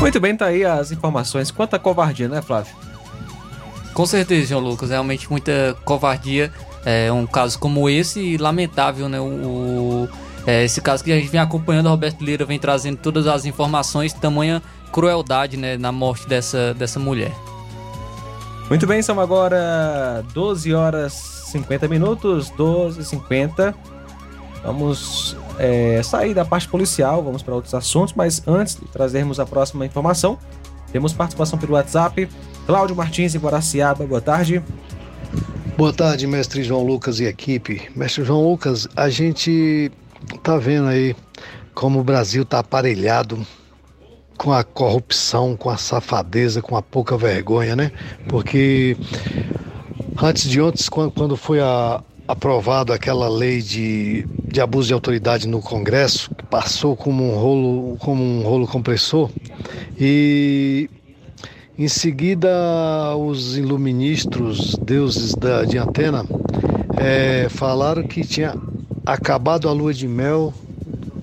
[0.00, 1.50] Muito bem, tá aí as informações.
[1.50, 2.74] Quanta covardia, né, Flávio?
[3.94, 4.90] Com certeza, João Lucas.
[4.90, 6.52] Realmente muita covardia.
[6.84, 9.18] É um caso como esse, lamentável, né?
[9.20, 10.08] O,
[10.46, 13.44] é, esse caso que a gente vem acompanhando, o Roberto Lira vem trazendo todas as
[13.44, 17.32] informações, tamanha crueldade né, na morte dessa, dessa mulher.
[18.68, 21.12] Muito bem, são agora 12 horas
[21.46, 23.74] 50 minutos, 12 e 50.
[24.66, 29.46] Vamos é, sair da parte policial, vamos para outros assuntos, mas antes de trazermos a
[29.46, 30.36] próxima informação,
[30.90, 32.28] temos participação pelo WhatsApp.
[32.66, 34.60] Cláudio Martins em Guaraciaba, boa tarde.
[35.78, 37.88] Boa tarde, mestre João Lucas e equipe.
[37.94, 39.92] Mestre João Lucas, a gente
[40.42, 41.14] tá vendo aí
[41.72, 43.46] como o Brasil tá aparelhado
[44.36, 47.92] com a corrupção, com a safadeza, com a pouca vergonha, né?
[48.28, 48.96] Porque
[50.20, 55.60] antes de ontem, quando foi a, aprovado aquela lei de, de abuso de autoridade no
[55.60, 59.30] Congresso, que passou como um rolo, como um rolo compressor,
[59.98, 60.90] e
[61.78, 62.48] em seguida
[63.16, 66.24] os iluministros, deuses da, de antena,
[66.96, 68.54] é, falaram que tinha
[69.04, 70.52] acabado a lua de mel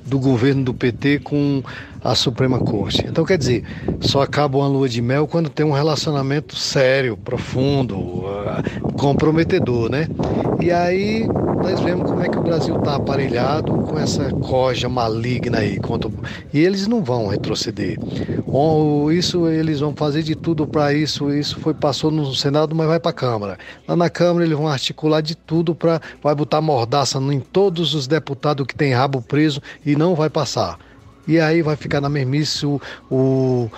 [0.05, 1.63] do governo do PT com
[2.03, 3.05] a Suprema Corte.
[3.07, 3.63] Então, quer dizer,
[4.01, 10.07] só acaba uma lua de mel quando tem um relacionamento sério, profundo, uh, comprometedor, né?
[10.59, 11.27] E aí
[11.63, 15.79] nós vemos como é que o Brasil está aparelhado com essa coja maligna aí.
[16.53, 17.97] E eles não vão retroceder.
[19.13, 21.33] Isso eles vão fazer de tudo para isso.
[21.33, 23.57] Isso foi passou no Senado, mas vai para a Câmara.
[23.87, 28.07] Lá na Câmara eles vão articular de tudo para vai botar mordaça em todos os
[28.07, 30.77] deputados que tem rabo preso e não vai passar.
[31.27, 33.69] E aí vai ficar na mesmice o, o,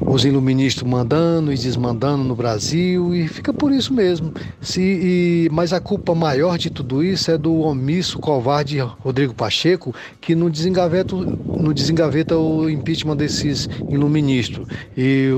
[0.00, 4.32] os iluministas mandando e desmandando no Brasil e fica por isso mesmo.
[4.60, 9.94] Se, e, mas a culpa maior de tudo isso é do omisso, covarde Rodrigo Pacheco,
[10.20, 14.66] que não desengaveta, não desengaveta o impeachment desses iluministas.
[14.96, 15.28] E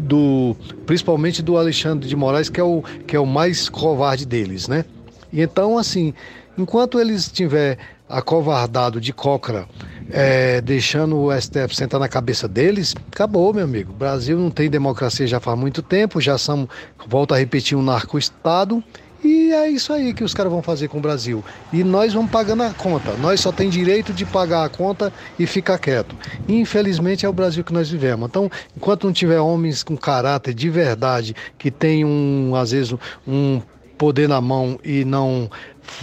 [0.00, 0.56] do,
[0.86, 4.84] principalmente do Alexandre de Moraes, que é o, que é o mais covarde deles, né?
[5.32, 6.12] E então, assim,
[6.56, 7.78] enquanto eles estiver
[8.08, 9.66] acovardado de cócora
[10.10, 13.92] é, deixando o STF sentar na cabeça deles, acabou, meu amigo.
[13.92, 16.68] O Brasil não tem democracia já faz muito tempo, já somos,
[17.08, 18.84] volto a repetir, um narco-estado.
[19.24, 21.44] E é isso aí que os caras vão fazer com o Brasil.
[21.72, 23.12] E nós vamos pagando a conta.
[23.18, 26.16] Nós só tem direito de pagar a conta e ficar quieto.
[26.48, 28.28] infelizmente é o Brasil que nós vivemos.
[28.28, 32.94] Então, enquanto não tiver homens com caráter de verdade, que tem um, às vezes,
[33.26, 33.62] um
[33.96, 35.48] poder na mão e não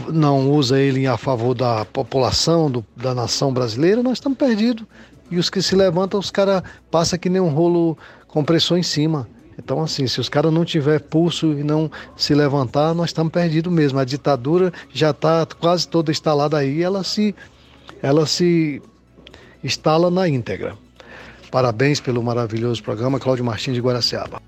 [0.08, 4.86] não usa ele a favor da população, do, da nação brasileira, nós estamos perdidos.
[5.32, 9.28] E os que se levantam, os caras passam que nem um rolo compressor em cima.
[9.58, 13.72] Então, assim, se os caras não tiver pulso e não se levantar, nós estamos perdidos
[13.72, 14.00] mesmo.
[14.00, 17.36] A ditadura já está quase toda instalada aí, ela se,
[18.02, 18.82] ela se
[19.64, 20.76] instala na íntegra.
[21.52, 24.42] Parabéns pelo maravilhoso programa, Cláudio Martins de Guaraciaba.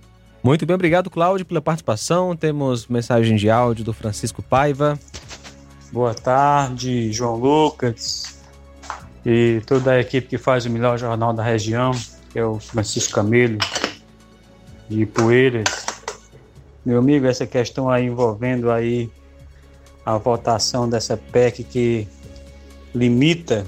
[0.44, 2.36] Muito bem, obrigado, Cláudio, pela participação.
[2.36, 4.98] Temos mensagem de áudio do Francisco Paiva.
[5.92, 8.40] Boa tarde, João Lucas
[9.26, 11.92] e toda a equipe que faz o melhor jornal da região,
[12.32, 13.58] que é o Francisco Camelo
[14.88, 15.86] de Poeiras.
[16.86, 19.12] Meu amigo, essa questão aí envolvendo aí
[20.06, 22.08] a votação dessa PEC que
[22.96, 23.66] limita,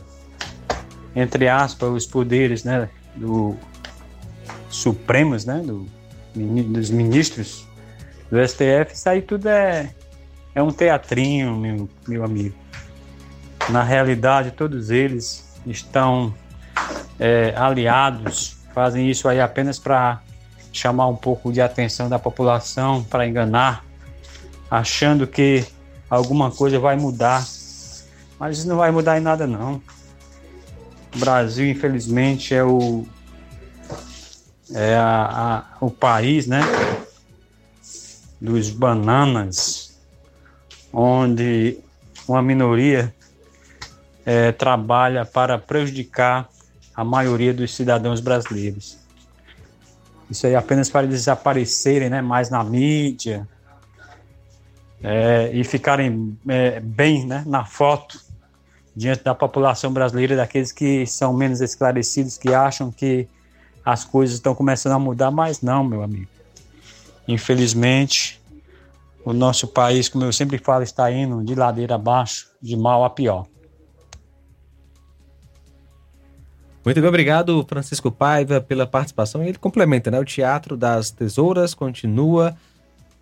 [1.14, 3.54] entre aspas, os poderes, né, do
[4.70, 5.86] supremos, né, do
[6.34, 7.68] dos ministros
[8.32, 9.94] do STF, isso aí tudo é,
[10.56, 12.56] é um teatrinho, meu, meu amigo.
[13.70, 16.34] Na realidade, todos eles estão
[17.20, 20.22] é, aliados, fazem isso aí apenas para
[20.72, 23.86] chamar um pouco de atenção da população, para enganar,
[24.70, 25.66] achando que
[26.10, 27.46] alguma coisa vai mudar.
[28.40, 29.82] Mas isso não vai mudar em nada, não.
[31.16, 33.06] O Brasil, infelizmente, é o
[34.74, 36.62] é a, a, o país, né,
[38.42, 39.83] dos bananas,
[40.94, 41.78] onde
[42.28, 43.14] uma minoria
[44.26, 46.48] é, trabalha para prejudicar
[46.96, 48.98] a maioria dos cidadãos brasileiros.
[50.30, 53.48] Isso aí apenas para eles aparecerem né, mais na mídia
[55.02, 58.22] é, e ficarem é, bem né, na foto
[58.96, 63.28] diante da população brasileira, daqueles que são menos esclarecidos, que acham que
[63.84, 66.28] as coisas estão começando a mudar, mas não, meu amigo.
[67.28, 68.40] Infelizmente,
[69.26, 73.10] o nosso país, como eu sempre falo, está indo de ladeira abaixo, de mal a
[73.10, 73.46] pior.
[76.84, 79.42] Muito bem, obrigado, Francisco Paiva, pela participação.
[79.42, 80.20] E ele complementa, né?
[80.20, 82.58] O Teatro das Tesouras continua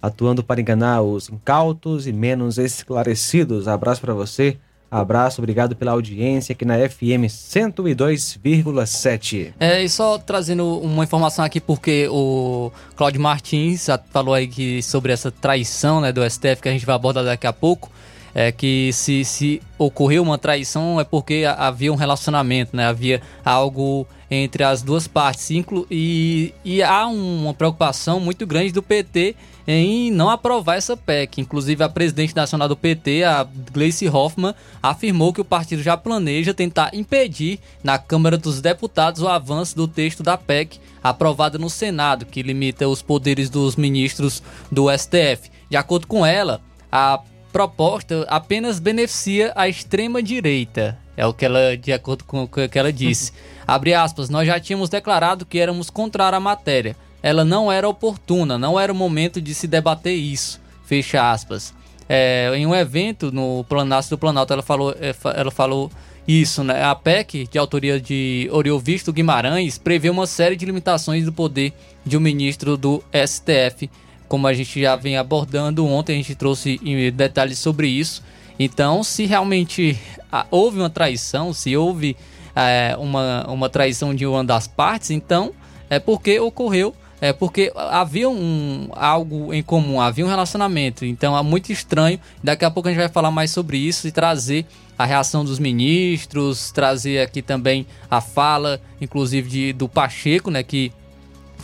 [0.01, 3.67] atuando para enganar os incautos e menos esclarecidos.
[3.67, 4.57] Abraço para você.
[4.91, 9.53] Abraço, obrigado pela audiência aqui na FM 102,7.
[9.57, 15.13] É, e só trazendo uma informação aqui, porque o Cláudio Martins falou aí que sobre
[15.13, 17.89] essa traição né, do STF que a gente vai abordar daqui a pouco
[18.33, 22.85] é que se, se ocorreu uma traição é porque havia um relacionamento, né?
[22.85, 25.51] Havia algo entre as duas partes.
[25.51, 29.35] Inclu e, e há uma preocupação muito grande do PT
[29.67, 31.41] em não aprovar essa PEC.
[31.41, 36.53] Inclusive, a presidente nacional do PT, a Gleice Hoffmann, afirmou que o partido já planeja
[36.53, 42.25] tentar impedir na Câmara dos Deputados o avanço do texto da PEC aprovada no Senado,
[42.25, 45.49] que limita os poderes dos ministros do STF.
[45.69, 46.61] De acordo com ela,
[46.91, 47.19] a
[47.51, 50.97] proposta apenas beneficia a extrema direita.
[51.15, 53.31] É o que ela, de acordo com o que ela disse.
[53.67, 56.95] Abre aspas, nós já tínhamos declarado que éramos contra a matéria.
[57.21, 60.59] Ela não era oportuna, não era o momento de se debater isso.
[60.85, 61.73] Fecha aspas.
[62.09, 65.91] É, em um evento no Planalto do Planalto, ela falou, é, ela falou
[66.27, 66.83] isso, né?
[66.83, 71.73] A PEC, de autoria de Oriovisto Guimarães, prevê uma série de limitações do poder
[72.05, 73.89] de um ministro do STF
[74.31, 76.79] como a gente já vem abordando, ontem a gente trouxe
[77.13, 78.23] detalhes sobre isso.
[78.57, 79.99] Então, se realmente
[80.31, 82.15] ah, houve uma traição, se houve
[82.55, 85.51] é, uma, uma traição de uma das partes, então
[85.89, 91.03] é porque ocorreu, é porque havia um, algo em comum, havia um relacionamento.
[91.03, 92.17] Então é muito estranho.
[92.41, 94.65] Daqui a pouco a gente vai falar mais sobre isso e trazer
[94.97, 100.89] a reação dos ministros, trazer aqui também a fala, inclusive de, do Pacheco, né, que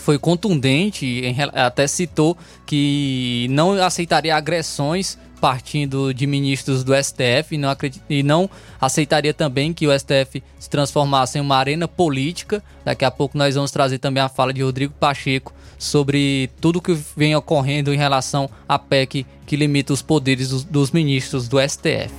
[0.07, 7.75] foi contundente, até citou que não aceitaria agressões partindo de ministros do STF e não,
[8.09, 8.49] e não
[8.79, 12.63] aceitaria também que o STF se transformasse em uma arena política.
[12.85, 16.97] Daqui a pouco nós vamos trazer também a fala de Rodrigo Pacheco sobre tudo que
[17.17, 22.13] vem ocorrendo em relação à PEC que limita os poderes dos, dos ministros do STF.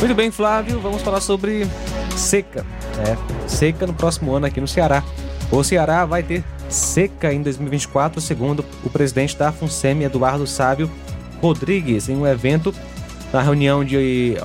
[0.00, 1.64] Muito bem, Flávio, vamos falar sobre
[2.18, 2.66] seca.
[2.98, 5.02] É, seca no próximo ano aqui no Ceará.
[5.50, 10.90] O Ceará vai ter seca em 2024, segundo o presidente da FUNSEMI, Eduardo Sábio
[11.40, 12.74] Rodrigues, em um evento
[13.32, 14.36] na reunião, de,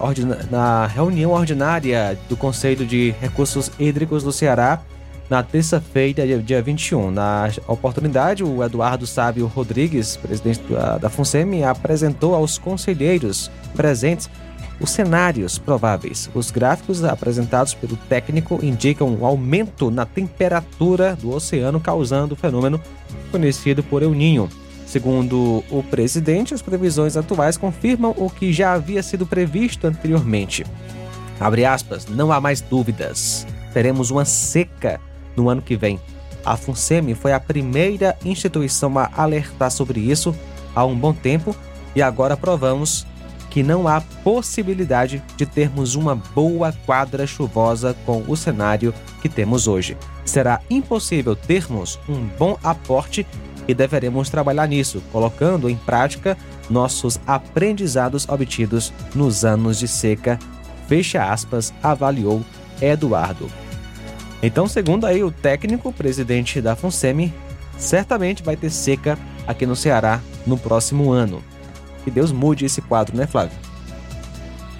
[0.49, 4.81] na reunião ordinária do Conselho de Recursos Hídricos do Ceará,
[5.29, 7.09] na terça-feira, dia 21.
[7.09, 14.29] Na oportunidade, o Eduardo Sábio Rodrigues, presidente da, da FUNSEMI, apresentou aos conselheiros presentes
[14.83, 16.29] os cenários prováveis.
[16.35, 22.81] Os gráficos apresentados pelo técnico indicam um aumento na temperatura do oceano, causando o fenômeno
[23.31, 24.49] conhecido por El Ninho.
[24.85, 30.65] Segundo o presidente, as previsões atuais confirmam o que já havia sido previsto anteriormente.
[31.39, 33.47] Abre aspas, não há mais dúvidas.
[33.73, 34.99] Teremos uma seca
[35.35, 35.99] no ano que vem.
[36.45, 40.35] A FUNSEMI foi a primeira instituição a alertar sobre isso
[40.75, 41.55] há um bom tempo
[41.95, 43.07] e agora provamos
[43.53, 48.91] que não há possibilidade de termos uma boa quadra chuvosa com o cenário
[49.21, 49.95] que temos hoje.
[50.25, 53.27] Será impossível termos um bom aporte
[53.67, 56.35] e deveremos trabalhar nisso, colocando em prática
[56.67, 60.39] nossos aprendizados obtidos nos anos de seca.
[60.87, 62.41] Fecha aspas, avaliou
[62.81, 63.47] Eduardo.
[64.41, 67.31] Então, segundo aí o técnico, presidente da FUNSEMI,
[67.77, 71.52] certamente vai ter seca aqui no Ceará no próximo ano.
[72.03, 73.57] Que Deus mude esse quadro, né, Flávio?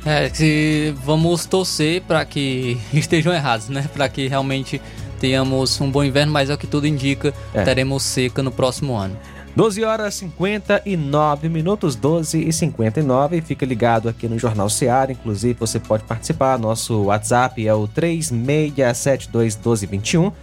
[0.06, 3.90] É, se vamos torcer para que estejam errados, né?
[3.94, 4.82] Para que realmente
[5.20, 7.64] tenhamos um bom inverno, mas é o que tudo indica, é.
[7.64, 9.18] teremos seca no próximo ano.
[9.56, 13.40] 12 horas 59 minutos, 12 e 59.
[13.42, 15.12] Fica ligado aqui no Jornal Seara.
[15.12, 16.58] Inclusive, você pode participar.
[16.58, 20.34] Nosso WhatsApp é o 36721221.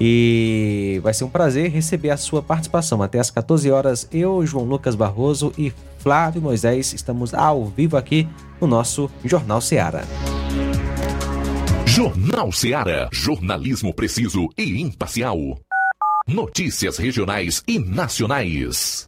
[0.00, 3.02] E vai ser um prazer receber a sua participação.
[3.02, 8.28] Até às 14 horas, eu, João Lucas Barroso e Flávio Moisés estamos ao vivo aqui
[8.60, 10.04] no nosso Jornal Seara.
[11.86, 13.08] Jornal Seara.
[13.12, 15.36] Jornalismo preciso e imparcial.
[16.28, 19.07] Notícias regionais e nacionais.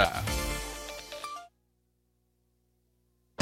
[0.00, 0.49] Yeah.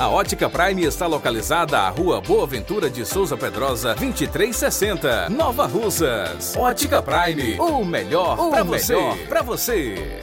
[0.00, 6.56] A Ótica Prime está localizada à Rua Boa Ventura de Souza Pedrosa, 2360, Nova Russas.
[6.56, 8.96] Ótica Prime, o melhor para você.
[9.28, 10.20] Pra você.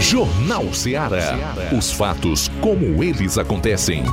[0.00, 1.36] Jornal Ceará.
[1.76, 4.04] Os fatos como eles acontecem.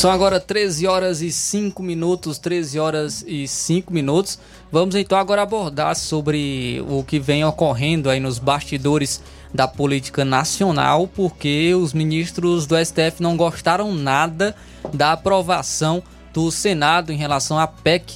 [0.00, 4.38] São agora 13 horas e 5 minutos, 13 horas e 5 minutos.
[4.72, 9.20] Vamos então agora abordar sobre o que vem ocorrendo aí nos bastidores
[9.52, 14.56] da política nacional, porque os ministros do STF não gostaram nada
[14.90, 18.14] da aprovação do Senado em relação à PEC,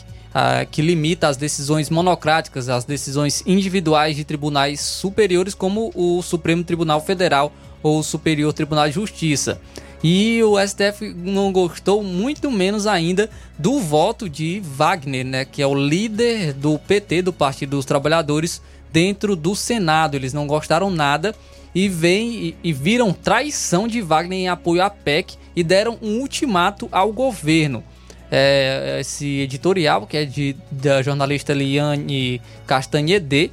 [0.71, 7.03] que limita as decisões monocráticas, as decisões individuais de tribunais superiores, como o Supremo Tribunal
[7.03, 9.61] Federal ou o Superior Tribunal de Justiça.
[10.07, 15.67] E o STF não gostou muito menos ainda do voto de Wagner, né, que é
[15.67, 18.61] o líder do PT, do Partido dos Trabalhadores,
[18.93, 20.15] dentro do Senado.
[20.15, 21.35] Eles não gostaram nada
[21.75, 26.87] e vem e, viram traição de Wagner em apoio à PEC e deram um ultimato
[26.93, 27.83] ao governo.
[28.31, 33.51] É, esse editorial, que é de, da jornalista Liane Castanhede,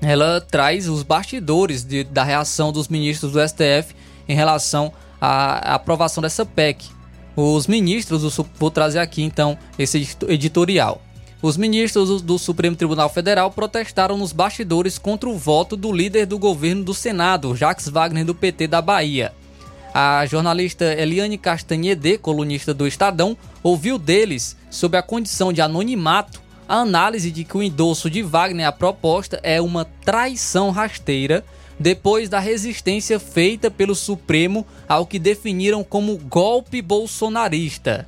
[0.00, 3.94] ela traz os bastidores de, da reação dos ministros do STF
[4.26, 6.86] em relação a, aprovação dessa PEC.
[7.36, 8.22] Os ministros,
[8.58, 11.02] vou trazer aqui então esse editorial.
[11.42, 16.38] Os ministros do Supremo Tribunal Federal protestaram nos bastidores contra o voto do líder do
[16.38, 19.32] governo do Senado, Jacques Wagner, do PT da Bahia.
[19.92, 26.76] A jornalista Eliane Castanhede, colunista do Estadão, ouviu deles, sob a condição de anonimato, a
[26.76, 31.44] análise de que o endosso de Wagner à proposta é uma traição rasteira
[31.78, 38.06] depois da resistência feita pelo Supremo ao que definiram como golpe bolsonarista.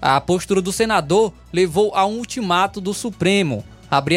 [0.00, 3.64] A postura do senador levou a um ultimato do Supremo,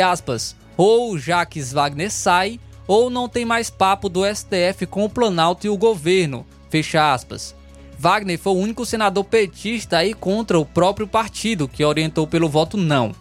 [0.04, 5.66] aspas, ou Jaques Wagner sai, ou não tem mais papo do STF com o Planalto
[5.66, 7.56] e o governo, fecha aspas.
[7.98, 12.78] Wagner foi o único senador petista aí contra o próprio partido que orientou pelo voto
[12.78, 13.16] não.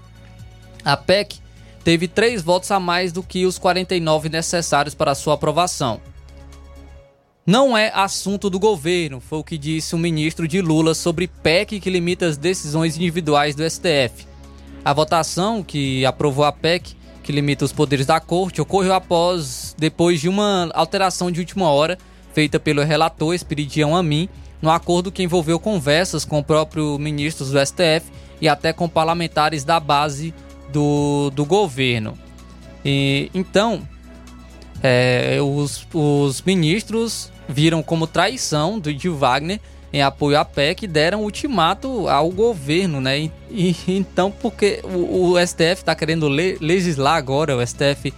[0.85, 1.39] A PEC
[1.85, 6.01] teve três votos a mais do que os 49 necessários para sua aprovação.
[7.47, 11.79] Não é assunto do governo, foi o que disse o ministro de Lula sobre PEC
[11.79, 14.27] que limita as decisões individuais do STF.
[14.83, 20.23] A votação que aprovou a PEC, que limita os poderes da corte, ocorreu após depois
[20.23, 21.99] de uma alteração de última hora
[22.33, 24.27] feita pelo relator Espiridião Amin,
[24.63, 28.11] no acordo que envolveu conversas com o próprio ministro do STF
[28.41, 30.33] e até com parlamentares da base
[30.75, 32.19] do, do governo.
[32.85, 33.87] E, então,
[34.83, 39.61] é, os, os ministros viram como traição do de Wagner
[39.93, 43.17] em apoio à PEC e deram ultimato ao governo, né?
[43.17, 48.13] E, e então, porque o, o STF está querendo le, legislar agora, o STF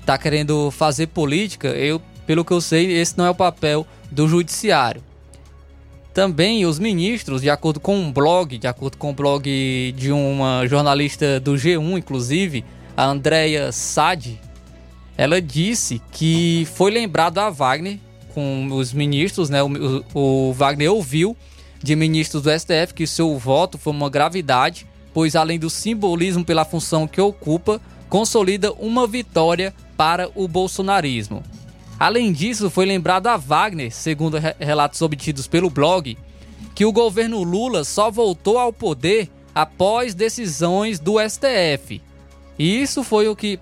[0.00, 4.26] está querendo fazer política, eu, pelo que eu sei, esse não é o papel do
[4.26, 5.02] judiciário.
[6.18, 10.10] Também os ministros, de acordo com um blog, de acordo com o um blog de
[10.10, 12.64] uma jornalista do G1, inclusive,
[12.96, 14.40] a Andrea Sade,
[15.16, 18.00] ela disse que foi lembrado a Wagner
[18.34, 19.62] com os ministros, né?
[19.62, 21.36] O, o, Wagner ouviu
[21.80, 26.64] de ministros do STF que seu voto foi uma gravidade, pois além do simbolismo pela
[26.64, 31.44] função que ocupa, consolida uma vitória para o bolsonarismo.
[31.98, 36.16] Além disso, foi lembrado a Wagner, segundo relatos obtidos pelo blog,
[36.74, 42.00] que o governo Lula só voltou ao poder após decisões do STF.
[42.58, 43.58] E isso foi o que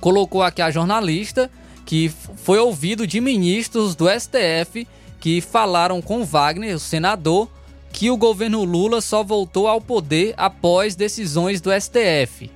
[0.00, 1.50] colocou aqui a jornalista,
[1.84, 4.86] que foi ouvido de ministros do STF
[5.26, 7.48] que falaram com Wagner, o senador,
[7.92, 12.48] que o governo Lula só voltou ao poder após decisões do STF.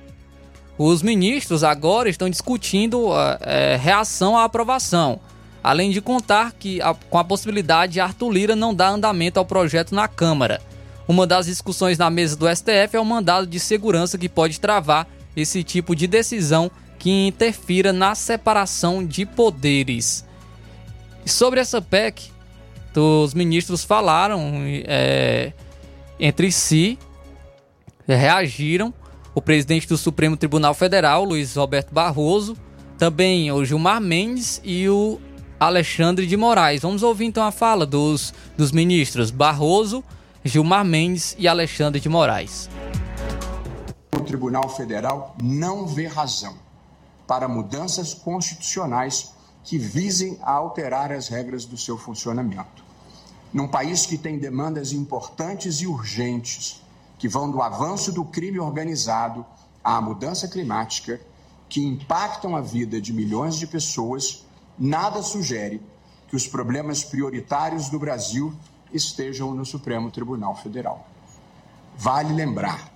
[0.83, 3.09] Os ministros agora estão discutindo
[3.41, 5.19] é, reação à aprovação.
[5.63, 9.45] além de contar que a, com a possibilidade de Arthur Lira não dar andamento ao
[9.45, 10.59] projeto na Câmara.
[11.07, 15.07] Uma das discussões na mesa do STF é o mandado de segurança que pode travar
[15.35, 20.25] esse tipo de decisão que interfira na separação de poderes.
[21.27, 22.31] Sobre essa PEC,
[22.95, 25.53] os ministros falaram é,
[26.19, 26.97] entre si,
[28.07, 28.91] reagiram.
[29.33, 32.57] O presidente do Supremo Tribunal Federal, Luiz Roberto Barroso,
[32.97, 35.21] também o Gilmar Mendes e o
[35.57, 36.81] Alexandre de Moraes.
[36.81, 40.03] Vamos ouvir então a fala dos, dos ministros Barroso,
[40.43, 42.69] Gilmar Mendes e Alexandre de Moraes.
[44.13, 46.55] O Tribunal Federal não vê razão
[47.25, 49.31] para mudanças constitucionais
[49.63, 52.83] que visem a alterar as regras do seu funcionamento.
[53.53, 56.81] Num país que tem demandas importantes e urgentes,
[57.21, 59.45] que vão do avanço do crime organizado
[59.83, 61.21] à mudança climática,
[61.69, 64.43] que impactam a vida de milhões de pessoas,
[64.75, 65.79] nada sugere
[66.27, 68.51] que os problemas prioritários do Brasil
[68.91, 71.05] estejam no Supremo Tribunal Federal.
[71.95, 72.91] Vale lembrar,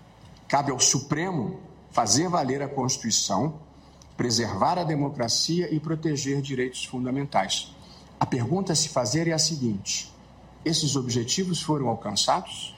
[0.47, 1.59] cabe ao Supremo
[1.91, 3.59] fazer valer a Constituição
[4.17, 7.75] preservar a democracia e proteger direitos fundamentais.
[8.19, 10.11] A pergunta a se fazer é a seguinte:
[10.63, 12.74] esses objetivos foram alcançados?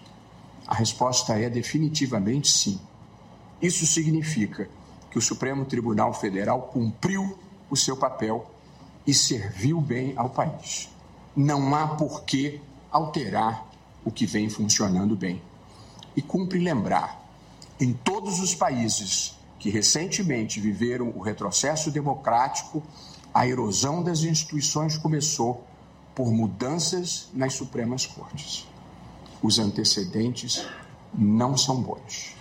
[0.67, 2.79] A resposta é definitivamente sim.
[3.61, 4.69] Isso significa
[5.09, 7.39] que o Supremo Tribunal Federal cumpriu
[7.69, 8.51] o seu papel
[9.05, 10.89] e serviu bem ao país.
[11.35, 12.59] Não há por que
[12.91, 13.65] alterar
[14.03, 15.41] o que vem funcionando bem.
[16.15, 17.25] E cumpre lembrar:
[17.79, 22.83] em todos os países que recentemente viveram o retrocesso democrático,
[23.33, 25.63] a erosão das instituições começou
[26.13, 28.67] por mudanças nas Supremas Cortes.
[29.41, 30.65] Os antecedentes
[31.13, 32.35] não são bons.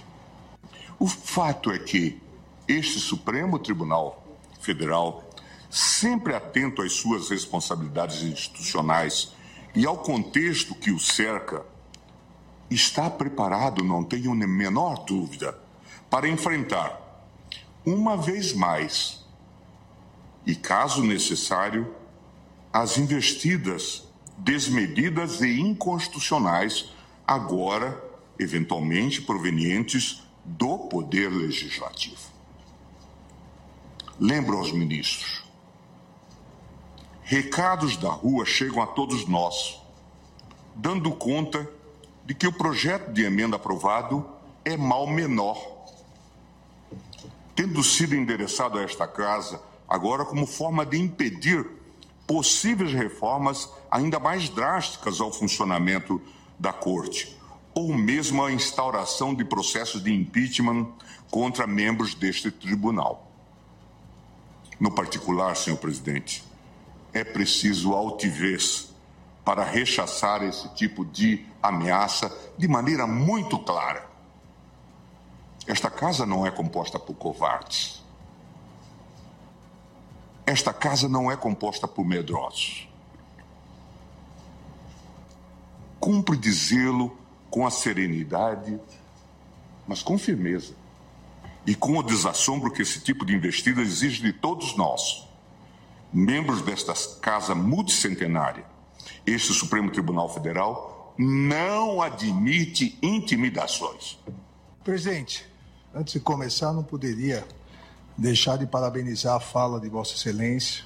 [0.99, 2.21] O fato é que
[2.67, 4.25] este Supremo Tribunal
[4.61, 5.23] Federal,
[5.71, 9.33] sempre atento às suas responsabilidades institucionais
[9.75, 11.65] e ao contexto que o cerca,
[12.71, 15.57] está preparado, não tenho a menor dúvida,
[16.11, 17.01] para enfrentar
[17.85, 19.25] uma vez mais,
[20.45, 21.95] e caso necessário,
[22.73, 24.06] as investidas
[24.39, 26.93] desmedidas e inconstitucionais,
[27.27, 28.03] agora
[28.39, 32.21] eventualmente provenientes do Poder Legislativo.
[34.19, 35.45] Lembro aos ministros:
[37.23, 39.81] recados da rua chegam a todos nós,
[40.75, 41.69] dando conta
[42.25, 44.29] de que o projeto de emenda aprovado
[44.65, 45.77] é mal menor
[47.57, 51.67] tendo sido endereçado a esta casa agora como forma de impedir
[52.27, 56.21] possíveis reformas ainda mais drásticas ao funcionamento
[56.59, 57.35] da Corte,
[57.73, 60.87] ou mesmo a instauração de processos de impeachment
[61.31, 63.27] contra membros deste tribunal.
[64.79, 66.45] No particular, senhor presidente,
[67.15, 68.91] é preciso altivez
[69.43, 74.07] para rechaçar esse tipo de ameaça de maneira muito clara.
[75.67, 78.03] Esta casa não é composta por covardes.
[80.45, 82.86] Esta casa não é composta por medrosos.
[85.99, 87.17] Cumpre dizê-lo
[87.51, 88.79] com a serenidade,
[89.87, 90.75] mas com firmeza.
[91.67, 95.27] E com o desassombro que esse tipo de investida exige de todos nós,
[96.13, 98.65] membros desta casa multicentenária.
[99.27, 104.19] Este Supremo Tribunal Federal não admite intimidações.
[104.85, 105.45] Presidente,
[105.99, 107.43] Antes de começar, não poderia
[108.19, 110.85] deixar de parabenizar a fala de Vossa Excelência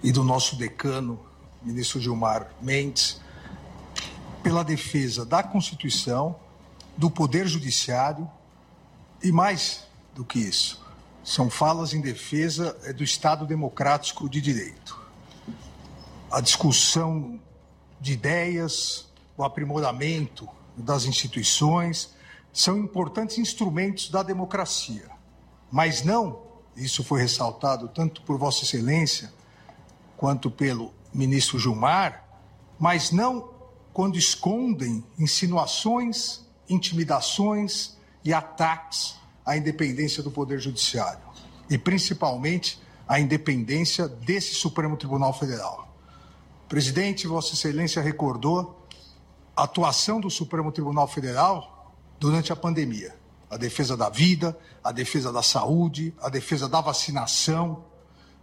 [0.00, 1.18] e do nosso decano,
[1.60, 3.20] ministro Gilmar Mendes,
[4.42, 6.36] pela defesa da Constituição,
[6.96, 8.30] do Poder Judiciário
[9.22, 10.82] e mais do que isso.
[11.24, 15.00] São falas em defesa é, do Estado Democrático de Direito.
[16.30, 17.40] A discussão
[18.00, 22.14] de ideias, o aprimoramento das instituições
[22.52, 25.08] são importantes instrumentos da democracia,
[25.70, 26.42] mas não,
[26.76, 29.32] isso foi ressaltado tanto por Vossa Excelência
[30.16, 32.24] quanto pelo ministro Gilmar,
[32.78, 33.51] mas não
[33.92, 41.20] quando escondem insinuações, intimidações e ataques à independência do Poder Judiciário
[41.68, 45.88] e principalmente à independência desse Supremo Tribunal Federal.
[46.68, 48.86] Presidente, Vossa Excelência recordou
[49.54, 53.14] a atuação do Supremo Tribunal Federal durante a pandemia.
[53.50, 57.84] A defesa da vida, a defesa da saúde, a defesa da vacinação.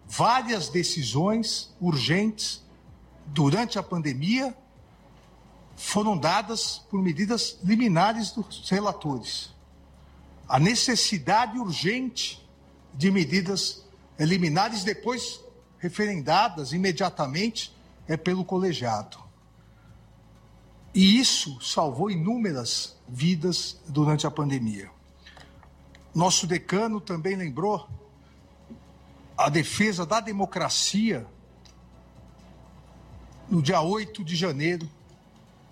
[0.07, 2.63] Várias decisões urgentes
[3.25, 4.55] durante a pandemia
[5.79, 9.49] foram dadas por medidas liminares dos relatores.
[10.47, 12.45] A necessidade urgente
[12.93, 13.85] de medidas
[14.19, 15.39] liminares depois
[15.77, 17.73] referendadas imediatamente
[18.09, 19.17] é pelo colegiado.
[20.93, 24.91] E isso salvou inúmeras vidas durante a pandemia.
[26.13, 27.87] Nosso decano também lembrou
[29.37, 31.25] a defesa da democracia
[33.49, 34.89] no dia 8 de janeiro,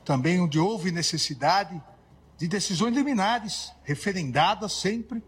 [0.07, 1.83] também onde houve necessidade
[2.37, 5.21] de decisões liminares, referendadas sempre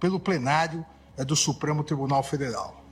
[0.00, 0.86] pelo plenário
[1.18, 2.82] eh, do Supremo Tribunal Federal.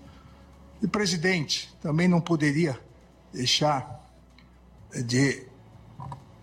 [0.82, 2.78] E, presidente, também não poderia
[3.32, 4.06] deixar
[4.92, 5.46] eh, de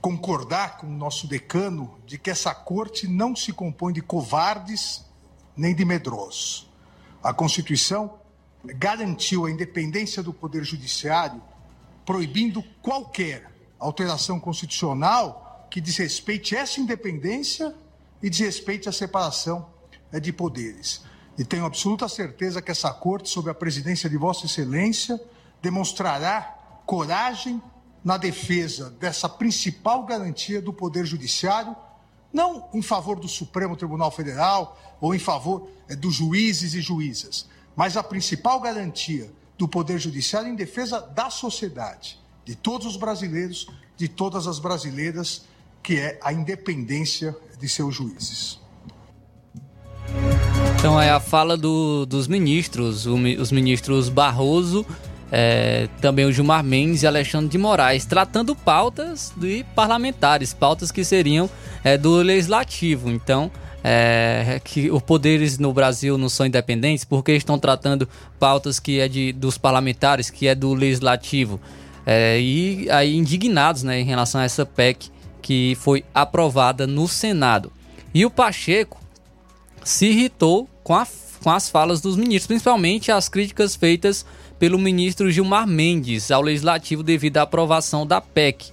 [0.02, 5.06] concordar com o nosso decano de que essa corte não se compõe de covardes
[5.56, 6.68] nem de medrosos.
[7.22, 8.18] A Constituição
[8.66, 11.40] garantiu a independência do Poder Judiciário,
[12.04, 17.74] proibindo qualquer alteração constitucional que desrespeite essa independência
[18.22, 19.68] e desrespeite a separação
[20.12, 21.04] eh, de poderes.
[21.38, 25.22] E tenho absoluta certeza que essa corte, sob a presidência de Vossa Excelência,
[25.62, 27.62] demonstrará coragem
[28.04, 31.76] na defesa dessa principal garantia do Poder Judiciário,
[32.32, 37.48] não em favor do Supremo Tribunal Federal ou em favor é, dos juízes e juízas,
[37.76, 43.68] mas a principal garantia do Poder Judiciário em defesa da sociedade, de todos os brasileiros,
[43.98, 45.44] de todas as brasileiras,
[45.84, 48.60] que é a independência de seus juízes.
[50.80, 54.86] Então é a fala do, dos ministros, os ministros Barroso
[55.32, 61.04] é, também o Gilmar Mendes e Alexandre de Moraes, tratando pautas de parlamentares, pautas que
[61.04, 61.50] seriam
[61.84, 63.10] é, do legislativo.
[63.10, 63.52] Então,
[63.84, 68.08] é, que os poderes no Brasil não são independentes porque estão tratando
[68.40, 71.60] pautas que é de, dos parlamentares, que é do legislativo.
[72.10, 75.10] É, e aí indignados né, em relação a essa PEC
[75.42, 77.70] que foi aprovada no Senado.
[78.14, 78.98] E o Pacheco
[79.84, 81.06] se irritou com, a,
[81.44, 84.26] com as falas dos ministros, principalmente as críticas feitas
[84.58, 88.72] pelo ministro Gilmar Mendes ao legislativo devido à aprovação da PEC.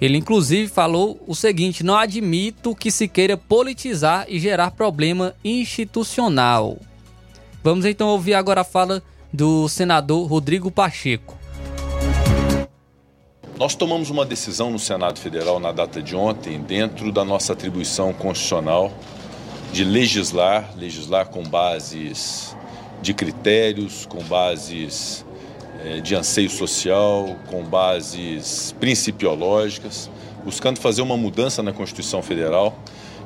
[0.00, 6.78] Ele inclusive falou o seguinte: não admito que se queira politizar e gerar problema institucional.
[7.62, 11.43] Vamos então ouvir agora a fala do senador Rodrigo Pacheco.
[13.56, 18.12] Nós tomamos uma decisão no Senado Federal na data de ontem, dentro da nossa atribuição
[18.12, 18.92] constitucional
[19.72, 22.56] de legislar, legislar com bases
[23.00, 25.24] de critérios, com bases
[25.84, 30.10] é, de anseio social, com bases principiológicas,
[30.44, 32.76] buscando fazer uma mudança na Constituição Federal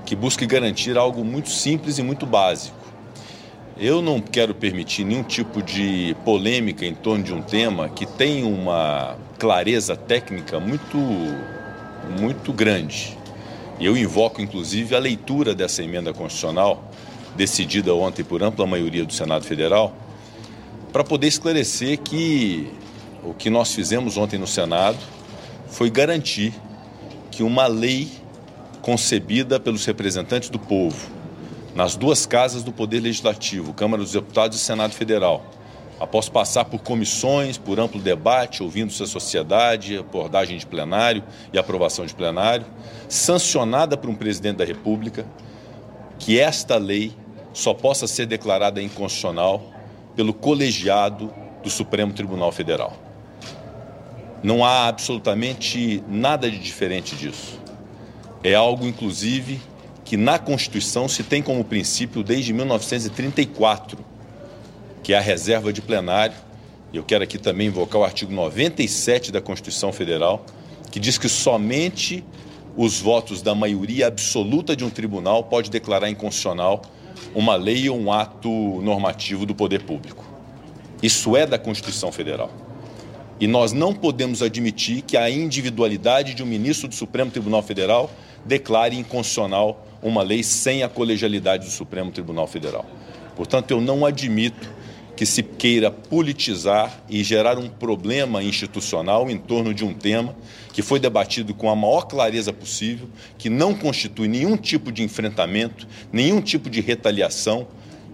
[0.04, 2.87] que busque garantir algo muito simples e muito básico.
[3.80, 8.42] Eu não quero permitir nenhum tipo de polêmica em torno de um tema que tem
[8.42, 10.98] uma clareza técnica muito,
[12.18, 13.16] muito grande.
[13.80, 16.90] Eu invoco, inclusive, a leitura dessa emenda constitucional
[17.36, 19.96] decidida ontem por ampla maioria do Senado Federal,
[20.92, 22.68] para poder esclarecer que
[23.22, 24.98] o que nós fizemos ontem no Senado
[25.68, 26.52] foi garantir
[27.30, 28.08] que uma lei
[28.82, 31.17] concebida pelos representantes do povo,
[31.78, 35.46] nas duas casas do Poder Legislativo, Câmara dos Deputados e Senado Federal,
[36.00, 41.22] após passar por comissões, por amplo debate, ouvindo-se a sociedade, abordagem de plenário
[41.52, 42.66] e aprovação de plenário,
[43.08, 45.24] sancionada por um presidente da República,
[46.18, 47.12] que esta lei
[47.52, 49.62] só possa ser declarada inconstitucional
[50.16, 51.32] pelo colegiado
[51.62, 52.92] do Supremo Tribunal Federal.
[54.42, 57.56] Não há absolutamente nada de diferente disso.
[58.42, 59.60] É algo, inclusive,
[60.08, 63.98] que na Constituição se tem como princípio desde 1934,
[65.02, 66.34] que é a reserva de plenário.
[66.94, 70.46] Eu quero aqui também invocar o artigo 97 da Constituição Federal,
[70.90, 72.24] que diz que somente
[72.74, 76.80] os votos da maioria absoluta de um tribunal pode declarar inconstitucional
[77.34, 78.48] uma lei ou um ato
[78.80, 80.24] normativo do poder público.
[81.02, 82.50] Isso é da Constituição Federal.
[83.38, 88.10] E nós não podemos admitir que a individualidade de um ministro do Supremo Tribunal Federal
[88.46, 92.86] declare inconstitucional uma lei sem a colegialidade do Supremo Tribunal Federal.
[93.36, 94.78] Portanto, eu não admito
[95.18, 100.36] que se queira politizar e gerar um problema institucional em torno de um tema
[100.72, 105.88] que foi debatido com a maior clareza possível, que não constitui nenhum tipo de enfrentamento,
[106.12, 107.66] nenhum tipo de retaliação,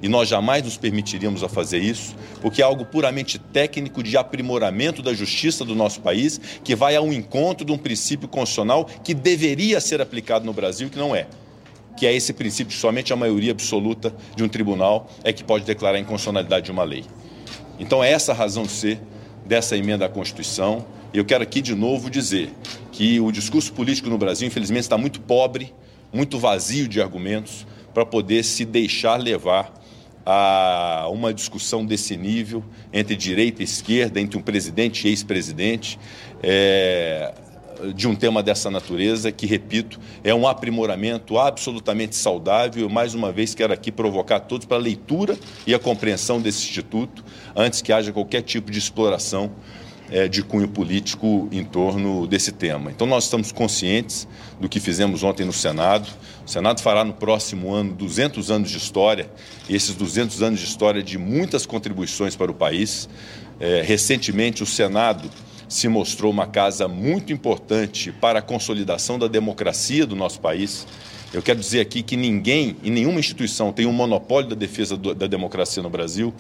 [0.03, 5.03] e nós jamais nos permitiríamos a fazer isso, porque é algo puramente técnico de aprimoramento
[5.03, 9.79] da justiça do nosso país, que vai ao encontro de um princípio constitucional que deveria
[9.79, 11.27] ser aplicado no Brasil, que não é
[11.97, 15.97] que é esse princípio somente a maioria absoluta de um tribunal é que pode declarar
[15.97, 17.05] a inconstitucionalidade de uma lei.
[17.79, 19.01] Então é essa a razão de ser
[19.45, 20.85] dessa emenda à Constituição.
[21.13, 22.51] Eu quero aqui de novo dizer
[22.91, 25.73] que o discurso político no Brasil, infelizmente, está muito pobre,
[26.13, 29.73] muito vazio de argumentos para poder se deixar levar
[30.27, 35.99] a uma discussão desse nível entre direita e esquerda, entre um presidente e ex-presidente,
[36.43, 37.35] é,
[37.95, 42.89] de um tema dessa natureza, que, repito, é um aprimoramento absolutamente saudável.
[42.89, 47.25] Mais uma vez, quero aqui provocar todos para a leitura e a compreensão desse Instituto,
[47.55, 49.53] antes que haja qualquer tipo de exploração
[50.11, 52.91] é, de cunho político em torno desse tema.
[52.91, 54.29] Então, nós estamos conscientes
[54.61, 56.09] do que fizemos ontem no Senado.
[56.47, 59.31] O Senado fará no próximo ano 200 anos de história,
[59.69, 63.09] e esses 200 anos de história de muitas contribuições para o país.
[63.59, 65.31] É, recentemente, o Senado
[65.69, 70.87] se mostrou uma casa muito importante para a consolidação da democracia do nosso país.
[71.33, 75.27] Eu quero dizer aqui que ninguém e nenhuma instituição tem um monopólio da defesa da
[75.27, 76.33] democracia no Brasil,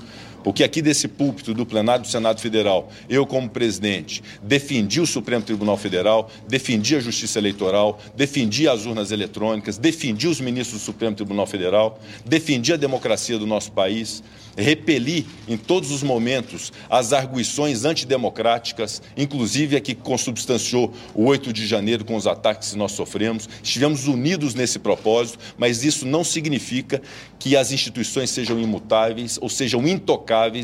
[0.45, 5.43] porque aqui desse púlpito do plenário do Senado Federal, eu como presidente, defendi o Supremo
[5.43, 11.16] Tribunal Federal, defendi a Justiça Eleitoral, defendi as urnas eletrônicas, defendi os ministros do Supremo
[11.16, 14.23] Tribunal Federal, defendi a democracia do nosso país,
[14.57, 21.66] repeli em todos os momentos as arguições antidemocráticas, inclusive a que consubstanciou o 8 de
[21.66, 23.49] janeiro com os ataques que nós sofremos.
[23.62, 27.01] Estivemos unidos nesse propósito, mas isso não significa
[27.39, 29.87] que as instituições sejam imutáveis ou sejam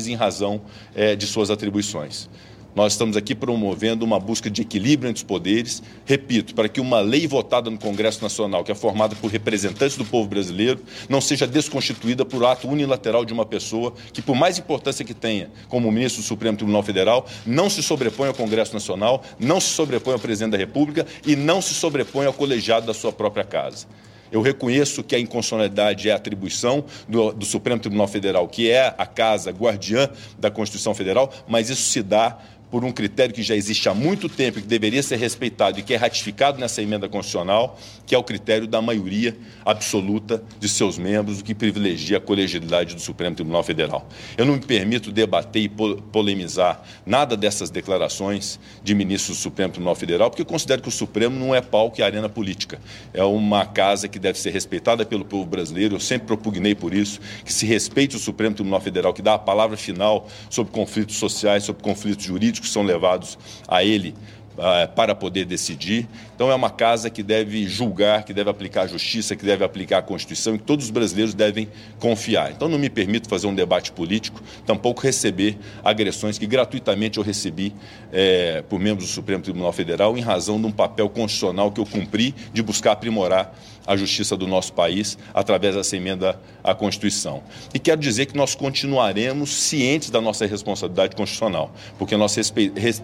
[0.07, 0.61] em razão
[0.95, 2.29] é, de suas atribuições.
[2.73, 7.01] Nós estamos aqui promovendo uma busca de equilíbrio entre os poderes, repito, para que uma
[7.01, 10.79] lei votada no Congresso Nacional, que é formada por representantes do povo brasileiro,
[11.09, 15.49] não seja desconstituída por ato unilateral de uma pessoa que, por mais importância que tenha,
[15.67, 20.13] como ministro do Supremo Tribunal Federal, não se sobrepõe ao Congresso Nacional, não se sobrepõe
[20.13, 23.85] ao presidente da República e não se sobrepõe ao colegiado da sua própria casa.
[24.31, 29.05] Eu reconheço que a inconstitucionalidade é atribuição do, do, Supremo Tribunal Federal, que é a
[29.05, 30.09] casa guardiã
[30.39, 32.37] da Constituição Federal, mas isso se dá
[32.71, 35.83] por um critério que já existe há muito tempo e que deveria ser respeitado e
[35.83, 40.97] que é ratificado nessa emenda constitucional, que é o critério da maioria absoluta de seus
[40.97, 44.07] membros, o que privilegia a colegialidade do Supremo Tribunal Federal.
[44.37, 49.95] Eu não me permito debater e polemizar nada dessas declarações de ministros do Supremo Tribunal
[49.95, 52.79] Federal, porque eu considero que o Supremo não é palco e arena política.
[53.13, 57.19] É uma casa que deve ser respeitada pelo povo brasileiro, eu sempre propugnei por isso,
[57.43, 61.63] que se respeite o Supremo Tribunal Federal, que dá a palavra final sobre conflitos sociais,
[61.63, 64.15] sobre conflitos jurídicos, que são levados a ele
[64.57, 66.07] uh, para poder decidir.
[66.35, 69.99] Então é uma casa que deve julgar, que deve aplicar a justiça, que deve aplicar
[69.99, 71.67] a Constituição e que todos os brasileiros devem
[71.99, 72.51] confiar.
[72.51, 77.73] Então não me permito fazer um debate político, tampouco receber agressões que gratuitamente eu recebi
[78.11, 81.85] é, por membros do Supremo Tribunal Federal em razão de um papel constitucional que eu
[81.85, 83.53] cumpri de buscar aprimorar
[83.91, 87.43] a justiça do nosso país através dessa emenda à Constituição.
[87.73, 92.35] E quero dizer que nós continuaremos cientes da nossa responsabilidade constitucional, porque nós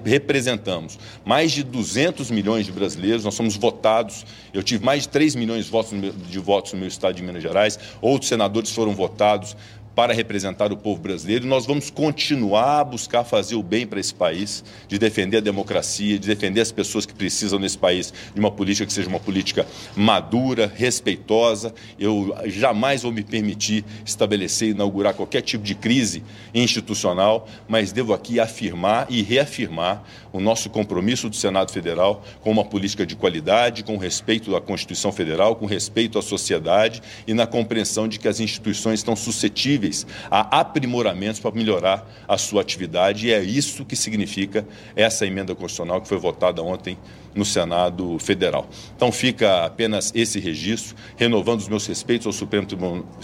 [0.06, 5.36] representamos mais de 200 milhões de brasileiros, nós somos votados, eu tive mais de 3
[5.36, 5.92] milhões de votos,
[6.30, 9.58] de votos no meu estado de Minas Gerais, outros senadores foram votados
[9.98, 11.48] para representar o povo brasileiro.
[11.48, 16.20] Nós vamos continuar a buscar fazer o bem para esse país, de defender a democracia,
[16.20, 19.66] de defender as pessoas que precisam nesse país de uma política que seja uma política
[19.96, 21.74] madura, respeitosa.
[22.00, 28.14] Eu jamais vou me permitir estabelecer e inaugurar qualquer tipo de crise institucional, mas devo
[28.14, 33.84] aqui afirmar e reafirmar o nosso compromisso do Senado Federal com uma política de qualidade,
[33.84, 38.40] com respeito à Constituição Federal, com respeito à sociedade e na compreensão de que as
[38.40, 39.87] instituições estão suscetíveis
[40.30, 46.02] a aprimoramentos para melhorar a sua atividade, e é isso que significa essa emenda constitucional
[46.02, 46.98] que foi votada ontem
[47.38, 48.68] no Senado Federal.
[48.96, 52.66] Então fica apenas esse registro, renovando os meus respeitos ao Supremo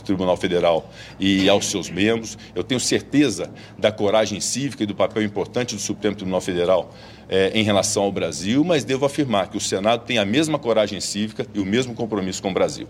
[0.04, 2.38] Tribunal Federal e aos seus membros.
[2.54, 6.94] Eu tenho certeza da coragem cívica e do papel importante do Supremo Tribunal Federal
[7.28, 11.02] eh, em relação ao Brasil, mas devo afirmar que o Senado tem a mesma coragem
[11.02, 12.88] cívica e o mesmo compromisso com o Brasil.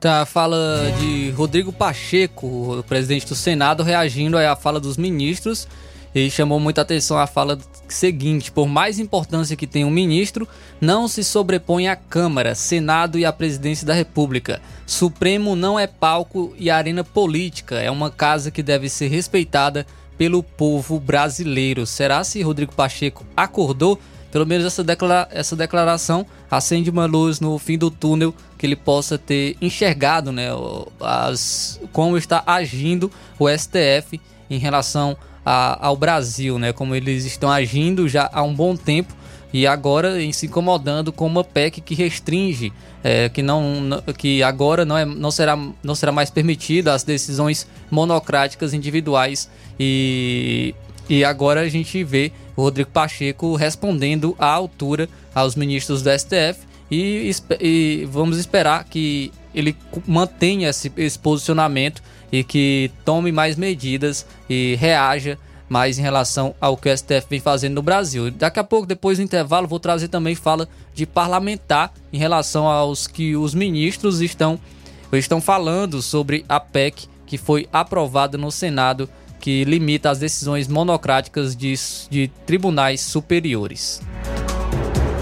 [0.00, 5.66] Tá, fala de Rodrigo Pacheco, presidente do Senado, reagindo à fala dos ministros
[6.14, 7.58] e chamou muita atenção a fala
[7.88, 10.46] seguinte: por mais importância que tenha um ministro,
[10.80, 14.62] não se sobrepõe à Câmara, Senado e à Presidência da República.
[14.86, 19.84] Supremo não é palco e arena política, é uma casa que deve ser respeitada
[20.16, 21.84] pelo povo brasileiro.
[21.86, 23.98] Será se Rodrigo Pacheco acordou?
[24.30, 28.76] Pelo menos essa, declara essa declaração acende uma luz no fim do túnel que ele
[28.76, 30.48] possa ter enxergado né,
[31.00, 34.20] as, como está agindo o STF
[34.50, 35.16] em relação
[35.46, 39.14] a, ao Brasil, né, como eles estão agindo já há um bom tempo
[39.52, 42.72] e agora em se incomodando com uma PEC que restringe,
[43.02, 47.66] é, que, não, que agora não, é, não, será, não será mais permitida as decisões
[47.90, 49.48] monocráticas individuais
[49.78, 50.74] e,
[51.08, 56.68] e agora a gente vê o Rodrigo Pacheco respondendo à altura aos ministros do STF
[56.90, 64.26] e, e vamos esperar que ele mantenha esse, esse posicionamento e que tome mais medidas
[64.48, 65.38] e reaja
[65.68, 68.30] mais em relação ao que o STF vem fazendo no Brasil.
[68.30, 73.06] Daqui a pouco, depois do intervalo, vou trazer também fala de parlamentar em relação aos
[73.06, 74.58] que os ministros estão,
[75.12, 79.08] estão falando sobre a PEC que foi aprovada no Senado,
[79.38, 81.74] que limita as decisões monocráticas de,
[82.08, 84.00] de tribunais superiores.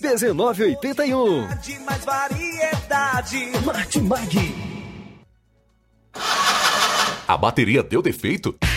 [0.00, 1.48] 1981.
[1.62, 3.52] De mais variedade.
[3.64, 4.54] Martimag.
[7.28, 8.56] A bateria deu defeito?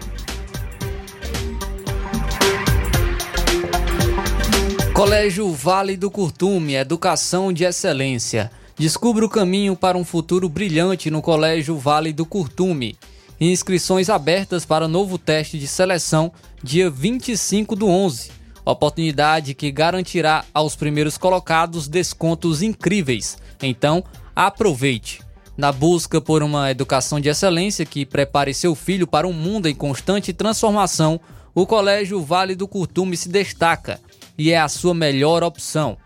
[4.94, 8.50] Colégio Vale do Curtume, Educação de Excelência.
[8.78, 12.96] Descubra o caminho para um futuro brilhante no Colégio Vale do Curtume.
[13.40, 16.32] Inscrições abertas para novo teste de seleção
[16.62, 18.30] dia 25 do 11.
[18.64, 23.36] Oportunidade que garantirá aos primeiros colocados descontos incríveis.
[23.62, 24.02] Então,
[24.34, 25.20] aproveite.
[25.54, 29.74] Na busca por uma educação de excelência que prepare seu filho para um mundo em
[29.74, 31.20] constante transformação,
[31.54, 34.00] o Colégio Vale do Curtume se destaca
[34.36, 35.96] e é a sua melhor opção.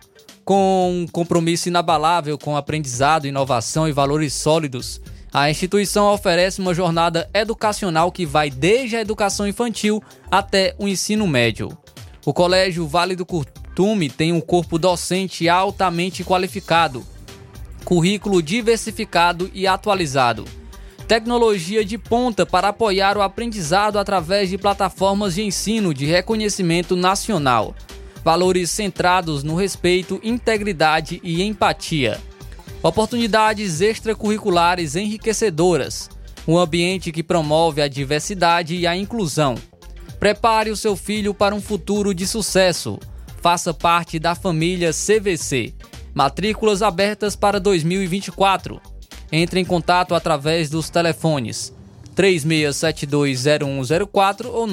[0.45, 5.01] Com um compromisso inabalável com aprendizado, inovação e valores sólidos,
[5.33, 11.27] a instituição oferece uma jornada educacional que vai desde a educação infantil até o ensino
[11.27, 11.77] médio.
[12.27, 17.07] O Colégio Vale do Curtume tem um corpo docente altamente qualificado,
[17.85, 20.45] currículo diversificado e atualizado,
[21.07, 27.75] tecnologia de ponta para apoiar o aprendizado através de plataformas de ensino de reconhecimento nacional,
[28.25, 32.21] valores centrados no respeito, integridade e empatia,
[32.83, 36.11] oportunidades extracurriculares enriquecedoras,
[36.49, 39.55] um ambiente que promove a diversidade e a inclusão.
[40.19, 42.99] Prepare o seu filho para um futuro de sucesso.
[43.43, 45.73] Faça parte da família CVC.
[46.15, 48.81] Matrículas abertas para 2024.
[49.31, 51.73] Entre em contato através dos telefones
[52.17, 54.67] 36720104 ou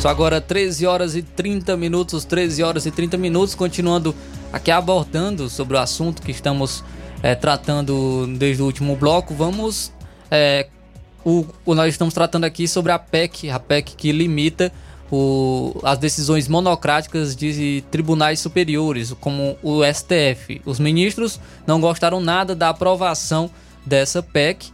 [0.00, 4.14] Só agora 13 horas e 30 minutos, 13 horas e 30 minutos, continuando
[4.52, 6.84] aqui abordando sobre o assunto que estamos
[7.20, 9.34] é, tratando desde o último bloco.
[9.34, 9.92] Vamos.
[10.30, 10.68] É,
[11.24, 14.72] o, o, nós estamos tratando aqui sobre a PEC, a PEC que limita
[15.10, 20.62] o, as decisões monocráticas de tribunais superiores, como o STF.
[20.64, 23.50] Os ministros não gostaram nada da aprovação
[23.84, 24.70] dessa PEC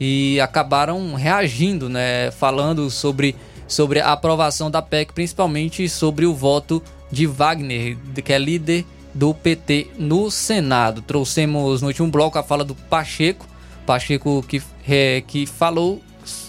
[0.00, 3.36] e acabaram reagindo, né, falando sobre,
[3.66, 9.32] sobre a aprovação da PEC, principalmente sobre o voto de Wagner, que é líder do
[9.32, 11.02] PT no Senado.
[11.02, 13.46] Trouxemos no último bloco a fala do Pacheco,
[13.86, 16.02] Pacheco que, é, que falou,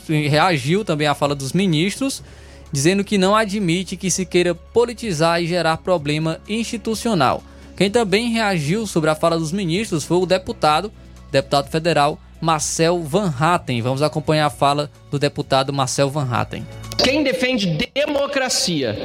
[0.08, 2.24] reagiu também à fala dos ministros
[2.72, 7.42] dizendo que não admite que se queira politizar e gerar problema institucional.
[7.78, 10.92] Quem também reagiu sobre a fala dos ministros foi o deputado,
[11.32, 13.82] deputado federal Marcel Van Hatten.
[13.82, 16.66] Vamos acompanhar a fala do deputado Marcel Van Hatten.
[16.96, 18.96] Quem defende democracia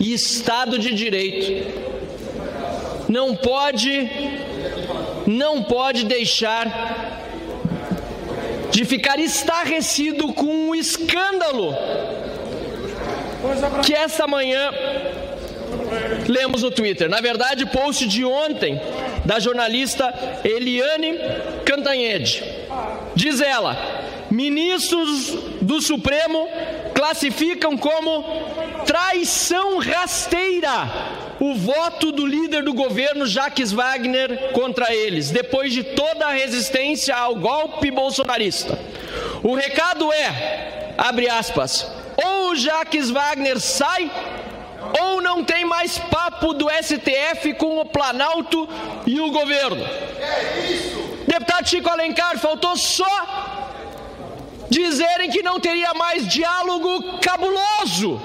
[0.00, 1.70] e Estado de Direito
[3.06, 4.10] não pode
[5.26, 6.66] não pode deixar
[8.70, 11.74] de ficar estarrecido com um escândalo
[13.84, 14.70] que esta manhã
[16.26, 17.10] lemos no Twitter.
[17.10, 18.80] Na verdade, post de ontem
[19.24, 20.12] da jornalista
[20.42, 21.18] Eliane
[21.64, 22.65] Cantanhede.
[23.14, 23.76] Diz ela:
[24.30, 25.30] ministros
[25.60, 26.48] do Supremo
[26.94, 28.24] classificam como
[28.84, 36.26] traição rasteira o voto do líder do governo Jacques Wagner contra eles, depois de toda
[36.26, 38.78] a resistência ao golpe bolsonarista.
[39.42, 44.10] O recado é, abre aspas, ou Jacques Wagner sai,
[45.00, 48.68] ou não tem mais papo do STF com o Planalto
[49.06, 49.84] e o governo.
[51.26, 53.04] Deputado Chico Alencar, faltou só
[54.68, 58.20] dizerem que não teria mais diálogo cabuloso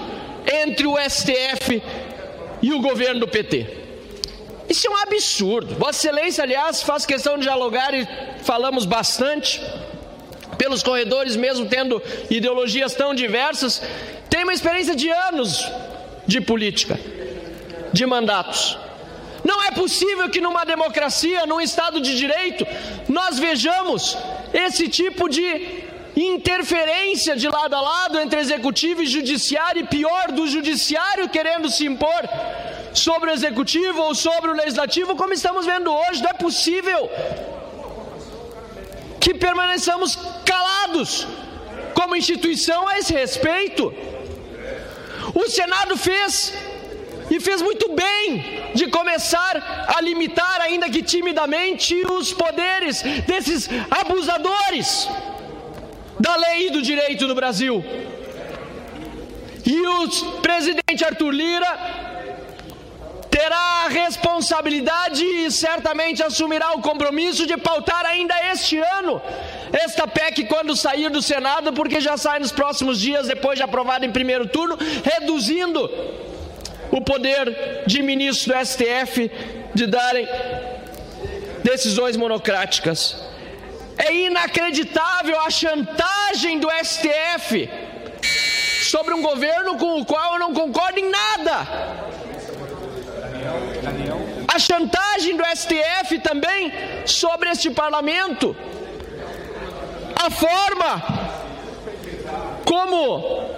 [0.52, 1.82] entre o STF
[2.62, 3.82] e o governo do PT.
[4.70, 5.76] Isso é um absurdo.
[5.76, 8.08] Vossa Excelência, aliás, faz questão de dialogar e
[8.44, 9.62] falamos bastante
[10.58, 13.82] pelos corredores, mesmo tendo ideologias tão diversas,
[14.30, 15.68] tem uma experiência de anos
[16.28, 17.00] de política,
[17.92, 18.78] de mandatos.
[19.44, 22.66] Não é possível que numa democracia, num Estado de Direito,
[23.08, 24.18] nós vejamos
[24.54, 25.84] esse tipo de
[26.16, 31.86] interferência de lado a lado entre executivo e judiciário, e pior, do judiciário querendo se
[31.86, 32.22] impor
[32.94, 36.22] sobre o executivo ou sobre o legislativo, como estamos vendo hoje.
[36.22, 37.10] Não é possível
[39.20, 41.28] que permaneçamos calados
[41.94, 43.94] como instituição a esse respeito.
[45.34, 46.54] O Senado fez
[47.32, 48.44] e fez muito bem
[48.76, 55.08] de começar a limitar, ainda que timidamente, os poderes desses abusadores
[56.20, 57.84] da lei e do direito no Brasil.
[59.66, 61.72] E o presidente Arthur Lira
[63.30, 69.22] terá a responsabilidade e certamente assumirá o compromisso de pautar ainda este ano
[69.72, 74.06] esta PEC quando sair do Senado, porque já sai nos próximos dias, depois de aprovada
[74.06, 75.90] em primeiro turno, reduzindo
[76.92, 79.32] o poder de ministro do STF
[79.74, 80.28] de darem
[81.64, 83.16] decisões monocráticas.
[83.98, 87.70] É inacreditável a chantagem do STF
[88.84, 91.68] sobre um governo com o qual eu não concordo em nada
[94.48, 96.72] A chantagem do STF também
[97.06, 98.56] sobre este parlamento.
[100.16, 101.02] A forma
[102.66, 103.50] como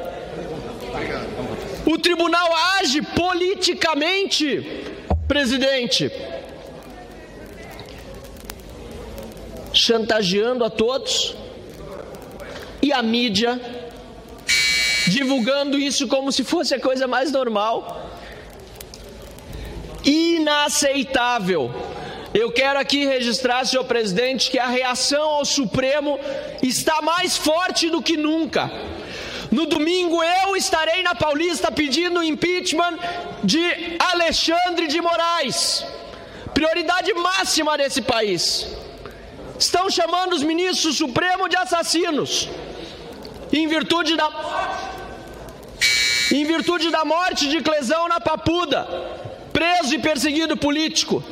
[1.85, 2.49] o tribunal
[2.79, 4.85] age politicamente,
[5.27, 6.11] presidente.
[9.73, 11.35] Chantageando a todos
[12.81, 13.59] e a mídia
[15.07, 18.09] divulgando isso como se fosse a coisa mais normal.
[20.05, 21.71] Inaceitável.
[22.33, 26.19] Eu quero aqui registrar, senhor presidente, que a reação ao Supremo
[26.61, 28.71] está mais forte do que nunca.
[29.57, 32.97] No domingo eu estarei na Paulista pedindo impeachment
[33.43, 33.63] de
[34.11, 35.85] Alexandre de Moraes,
[36.55, 38.67] prioridade máxima desse país.
[39.59, 42.49] Estão chamando os ministros Supremo de assassinos,
[43.51, 44.27] em virtude da
[46.31, 48.79] em virtude da morte de Clesão na Papuda,
[49.51, 51.23] preso e perseguido político.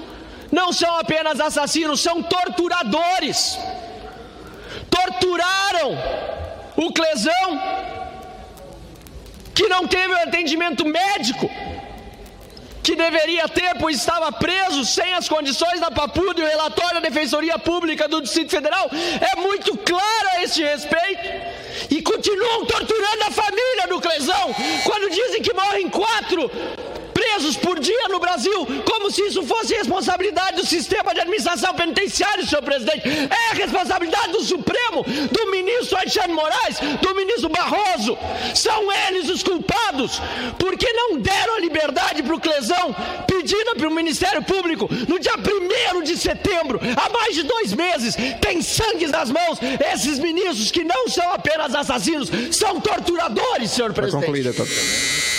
[0.52, 3.58] Não são apenas assassinos, são torturadores.
[4.92, 5.90] Torturaram
[6.76, 7.50] o Clesão,
[9.54, 11.50] que não teve o atendimento médico
[12.84, 17.08] que deveria ter, pois estava preso sem as condições da Papuda e o relatório da
[17.08, 21.30] Defensoria Pública do Distrito Federal é muito claro a este respeito.
[21.90, 26.50] E continuam torturando a família do Clesão quando dizem que morrem quatro
[27.32, 32.46] presos por dia no Brasil, como se isso fosse responsabilidade do sistema de administração penitenciária,
[32.46, 33.04] senhor presidente.
[33.08, 38.18] É responsabilidade do Supremo, do ministro Alexandre Moraes, do ministro Barroso.
[38.54, 40.22] São eles os culpados,
[40.58, 42.96] porque não deram a liberdade para o Clesão,
[43.26, 48.16] pedida pelo Ministério Público no dia 1 de setembro, há mais de dois meses.
[48.42, 49.60] Tem sangue nas mãos.
[49.94, 54.26] Esses ministros que não são apenas assassinos, são torturadores, senhor presidente.
[54.26, 54.54] Concluída,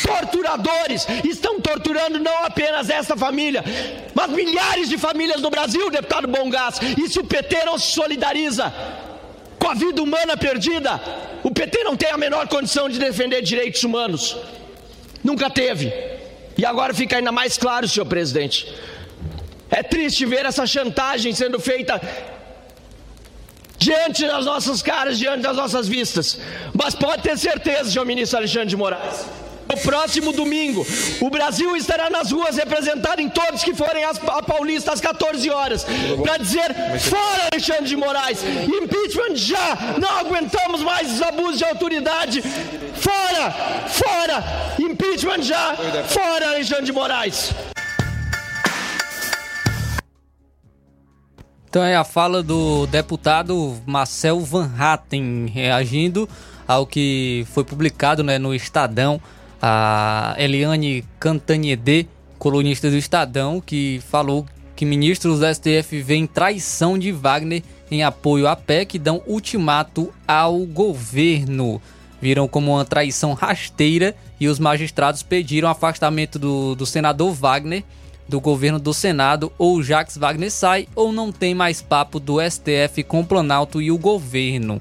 [0.02, 3.62] torturadores estão torturando não apenas essa família,
[4.14, 6.78] mas milhares de famílias no Brasil, deputado Bongás.
[6.96, 8.72] E se o PT não se solidariza
[9.58, 11.00] com a vida humana perdida,
[11.42, 14.36] o PT não tem a menor condição de defender direitos humanos.
[15.22, 15.92] Nunca teve.
[16.56, 18.72] E agora fica ainda mais claro, senhor presidente.
[19.70, 22.00] É triste ver essa chantagem sendo feita
[23.78, 26.38] diante das nossas caras, diante das nossas vistas.
[26.72, 29.41] Mas pode ter certeza, senhor ministro Alexandre de Moraes
[29.72, 30.86] no próximo domingo,
[31.20, 35.86] o Brasil estará nas ruas representado em todos que forem a Paulista às 14 horas,
[36.22, 42.42] para dizer fora Alexandre de Moraes, impeachment já, não aguentamos mais os abusos de autoridade,
[42.42, 43.50] fora,
[43.88, 44.44] fora,
[44.78, 45.74] impeachment já,
[46.06, 47.54] fora Alexandre de Moraes.
[51.68, 56.28] Então é a fala do deputado Marcel Van Hatten reagindo
[56.68, 59.18] ao que foi publicado né, no Estadão
[59.62, 64.44] a Eliane Cantanhede, colunista do Estadão, que falou
[64.74, 70.12] que ministros do STF veem traição de Wagner em apoio à PEC e dão ultimato
[70.26, 71.80] ao governo.
[72.20, 77.84] Viram como uma traição rasteira e os magistrados pediram afastamento do, do senador Wagner
[78.28, 83.02] do governo do Senado, ou Jacques Wagner sai, ou não tem mais papo do STF
[83.06, 84.80] com o Planalto e o governo.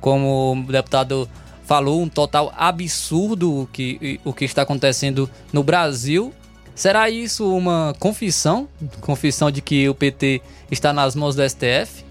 [0.00, 1.28] Como o deputado
[1.64, 6.32] falou um total absurdo o que, o que está acontecendo no Brasil.
[6.74, 8.68] Será isso uma confissão?
[9.00, 10.40] Confissão de que o PT
[10.70, 12.04] está nas mãos do STF?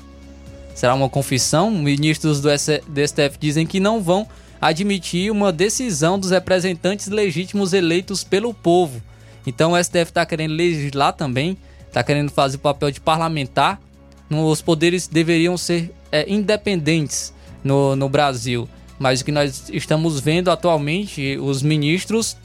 [0.75, 1.71] Será uma confissão?
[1.71, 4.27] Ministros do STF dizem que não vão
[4.61, 9.01] admitir uma decisão dos representantes legítimos eleitos pelo povo.
[9.45, 11.57] Então o STF está querendo legislar também,
[11.87, 13.81] está querendo fazer o papel de parlamentar.
[14.29, 17.33] Os poderes deveriam ser é, independentes
[17.63, 18.69] no, no Brasil.
[19.01, 22.37] Mas que nós estamos vendo atualmente, os ministros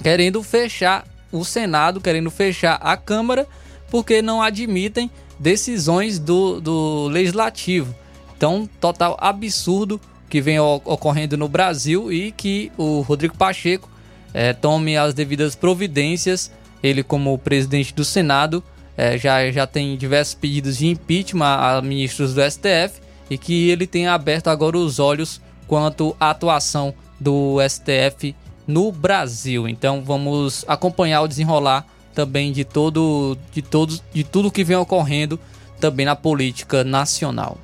[0.00, 3.48] querendo fechar o Senado, querendo fechar a Câmara,
[3.90, 5.10] porque não admitem
[5.40, 7.92] decisões do, do Legislativo.
[8.36, 10.00] Então, total absurdo
[10.30, 13.90] que vem ocorrendo no Brasil e que o Rodrigo Pacheco
[14.32, 16.52] é, tome as devidas providências.
[16.80, 18.62] Ele, como presidente do Senado,
[18.96, 23.84] é, já, já tem diversos pedidos de impeachment a ministros do STF e que ele
[23.84, 28.34] tenha aberto agora os olhos quanto à atuação do STF
[28.66, 29.68] no Brasil.
[29.68, 35.38] Então vamos acompanhar o desenrolar também de todo de todos de tudo que vem ocorrendo
[35.78, 37.56] também na política nacional.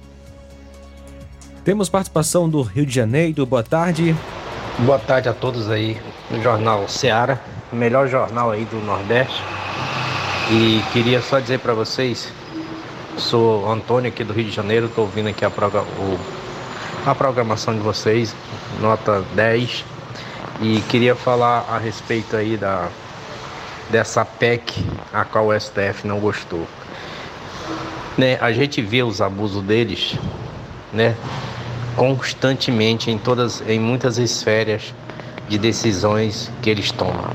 [1.64, 3.44] Temos participação do Rio de Janeiro.
[3.46, 4.14] Boa tarde.
[4.80, 5.96] Boa tarde a todos aí
[6.30, 7.40] no Jornal Seara,
[7.72, 9.42] o melhor jornal aí do Nordeste.
[10.50, 12.30] E queria só dizer para vocês,
[13.16, 16.18] sou Antônio aqui do Rio de Janeiro, estou ouvindo aqui a, o
[17.06, 18.34] a programação de vocês,
[18.80, 19.84] nota 10.
[20.60, 22.88] E queria falar a respeito aí da,
[23.90, 26.66] dessa PEC a qual o STF não gostou.
[28.16, 30.16] Né, a gente vê os abusos deles,
[30.92, 31.16] né,
[31.96, 34.94] constantemente em todas, em muitas esferas
[35.48, 37.30] de decisões que eles tomam.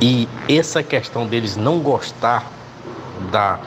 [0.00, 2.46] E essa questão deles não gostar
[3.32, 3.58] da,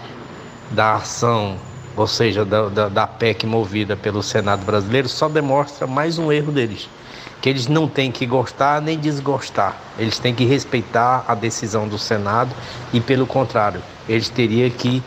[0.72, 1.58] da ação,
[1.96, 6.52] ou seja, da, da, da PEC movida pelo Senado brasileiro, só demonstra mais um erro
[6.52, 6.90] deles.
[7.42, 11.98] Que eles não têm que gostar nem desgostar, eles têm que respeitar a decisão do
[11.98, 12.54] Senado
[12.94, 15.02] e, pelo contrário, eles teriam que,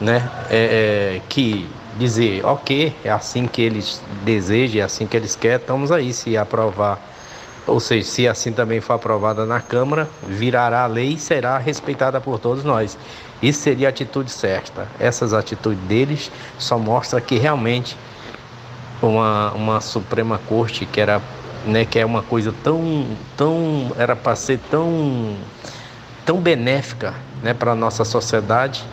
[0.00, 1.68] né, é, é, que
[1.98, 6.36] dizer, ok, é assim que eles desejam, é assim que eles querem, estamos aí, se
[6.36, 7.00] aprovar
[7.66, 12.38] ou seja, se assim também for aprovada na Câmara, virará lei e será respeitada por
[12.38, 12.96] todos nós.
[13.42, 14.88] Isso seria a atitude certa.
[14.98, 17.96] Essas atitudes deles só mostram que realmente
[19.02, 21.20] uma, uma Suprema Corte que era
[21.66, 23.06] né, que é uma coisa tão
[23.36, 25.36] tão era para ser tão
[26.24, 28.84] tão benéfica né, para a nossa sociedade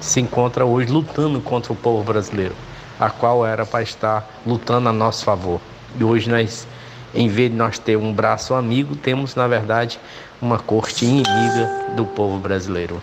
[0.00, 2.54] se encontra hoje lutando contra o povo brasileiro,
[2.98, 5.60] a qual era para estar lutando a nosso favor.
[5.98, 6.66] E hoje nós
[7.14, 9.98] em vez de nós ter um braço amigo, temos, na verdade,
[10.40, 13.00] uma corte inimiga do povo brasileiro.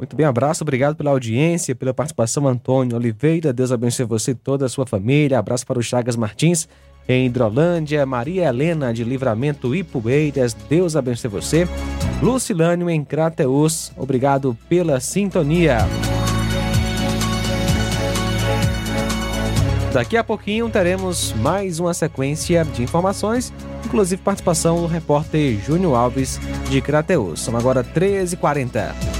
[0.00, 3.52] Muito bem, abraço, obrigado pela audiência, pela participação, Antônio Oliveira.
[3.52, 5.38] Deus abençoe você e toda a sua família.
[5.38, 6.66] Abraço para o Chagas Martins,
[7.06, 10.54] em Hidrolândia, Maria Helena de Livramento Poeiras.
[10.70, 11.68] Deus abençoe você.
[12.22, 15.80] Lucilânio em Crateus, obrigado pela sintonia.
[19.92, 23.52] Daqui a pouquinho teremos mais uma sequência de informações,
[23.84, 26.40] inclusive participação do repórter Júnior Alves
[26.70, 27.40] de Crateus.
[27.40, 29.19] São agora 13h40.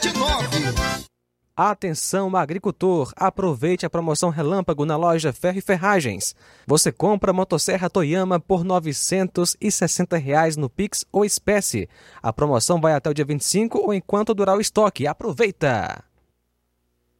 [1.69, 3.13] Atenção, agricultor!
[3.15, 6.35] Aproveite a promoção Relâmpago na loja Ferro e Ferragens.
[6.65, 11.87] Você compra motosserra Toyama por 960 reais no Pix ou espécie.
[12.19, 15.05] A promoção vai até o dia 25 ou enquanto durar o estoque.
[15.05, 16.10] Aproveita!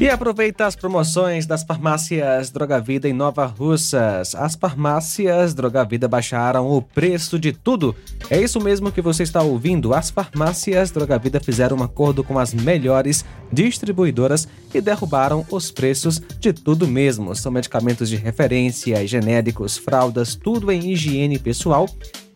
[0.00, 4.34] E aproveita as promoções das farmácias Droga Vida em Nova Russas.
[4.34, 7.94] As farmácias Droga Vida baixaram o preço de tudo.
[8.28, 9.94] É isso mesmo que você está ouvindo.
[9.94, 16.20] As farmácias Droga Vida fizeram um acordo com as melhores distribuidoras e derrubaram os preços
[16.40, 17.34] de tudo mesmo.
[17.36, 21.86] São medicamentos de referência, genéricos, fraldas, tudo em higiene pessoal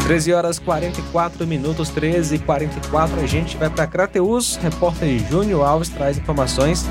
[0.06, 3.20] 13 horas 44 minutos, 13 e 44.
[3.20, 4.54] A gente vai para Crateus.
[4.54, 6.86] Repórter Júnior Alves traz informações.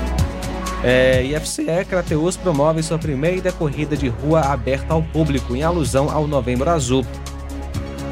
[0.84, 6.26] É, IFCE Crateus promove sua primeira corrida de rua aberta ao público, em alusão ao
[6.26, 7.06] Novembro Azul.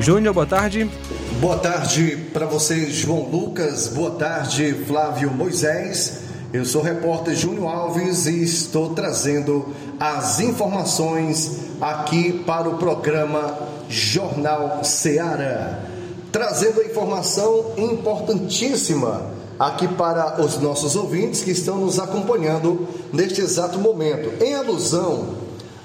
[0.01, 0.91] Júnior, boa tarde.
[1.39, 3.89] Boa tarde para você, João Lucas.
[3.89, 6.23] Boa tarde, Flávio Moisés.
[6.51, 13.59] Eu sou o repórter Júnior Alves e estou trazendo as informações aqui para o programa
[13.89, 15.83] Jornal Seara,
[16.33, 19.23] trazendo a informação importantíssima
[19.59, 24.43] aqui para os nossos ouvintes que estão nos acompanhando neste exato momento.
[24.43, 25.37] Em alusão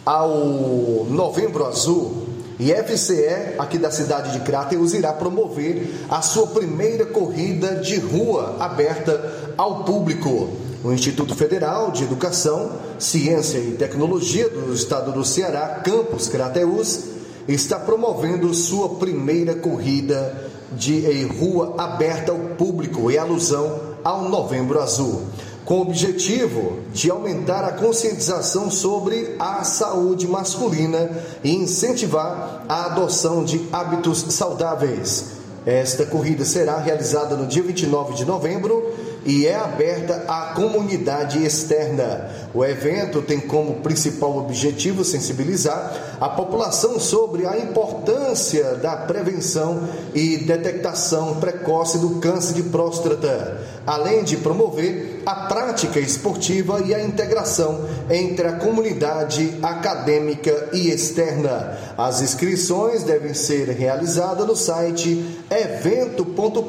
[0.06, 2.30] ao Novembro Azul,
[2.60, 8.57] e FCE, aqui da cidade de Crateus, irá promover a sua primeira corrida de rua
[8.60, 10.49] aberta ao público.
[10.82, 17.02] O Instituto Federal de Educação, Ciência e Tecnologia do Estado do Ceará, Campus Crateus,
[17.50, 24.80] está promovendo sua primeira corrida de em rua aberta ao público, em alusão ao Novembro
[24.80, 25.24] Azul,
[25.66, 31.10] com o objetivo de aumentar a conscientização sobre a saúde masculina
[31.44, 35.40] e incentivar a adoção de hábitos saudáveis.
[35.66, 42.30] Esta corrida será realizada no dia 29 de novembro e é aberta à comunidade externa.
[42.54, 50.38] O evento tem como principal objetivo sensibilizar a população sobre a importância da prevenção e
[50.38, 57.88] detectação precoce do câncer de próstata, além de promover a prática esportiva e a integração
[58.10, 61.78] entre a comunidade acadêmica e externa.
[61.98, 66.60] As inscrições devem ser realizadas no site evento.com.br.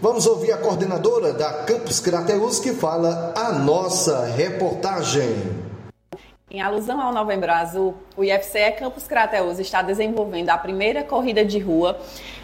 [0.00, 5.34] Vamos ouvir a coordenadora da Campus Crateus que fala a nossa reportagem.
[6.48, 11.60] Em alusão ao Novembro Azul, o IFCE Campus Crateus está desenvolvendo a primeira corrida de
[11.60, 11.96] rua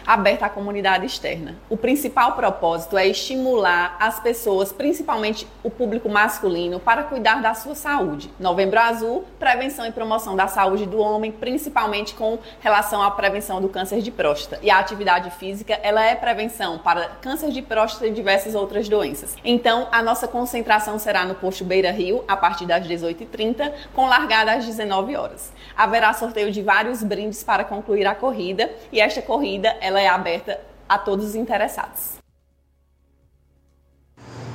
[0.07, 1.55] aberta à comunidade externa.
[1.69, 7.75] O principal propósito é estimular as pessoas, principalmente o público masculino, para cuidar da sua
[7.75, 8.31] saúde.
[8.39, 13.67] Novembro Azul, prevenção e promoção da saúde do homem, principalmente com relação à prevenção do
[13.67, 14.59] câncer de próstata.
[14.63, 19.35] E a atividade física, ela é prevenção para câncer de próstata e diversas outras doenças.
[19.43, 24.53] Então, a nossa concentração será no posto Beira Rio, a partir das 18h30, com largada
[24.53, 25.51] às 19 horas.
[25.75, 30.59] Haverá sorteio de vários brindes para concluir a corrida, e esta corrida, ela é aberta
[30.87, 32.15] a todos os interessados.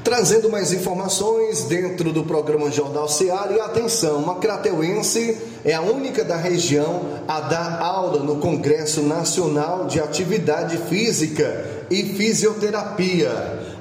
[0.03, 6.25] Trazendo mais informações dentro do programa Jornal Seara e atenção, uma crateuense é a única
[6.25, 13.31] da região a dar aula no Congresso Nacional de Atividade Física e Fisioterapia.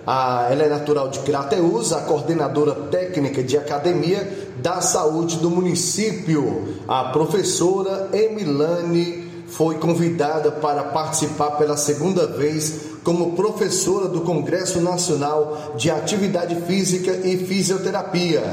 [0.06, 4.28] A, ela é natural de Crateus, a coordenadora técnica de academia
[4.62, 13.34] da saúde do município, a professora Emilane foi convidada para participar pela segunda vez como
[13.34, 18.44] professora do Congresso Nacional de Atividade Física e Fisioterapia.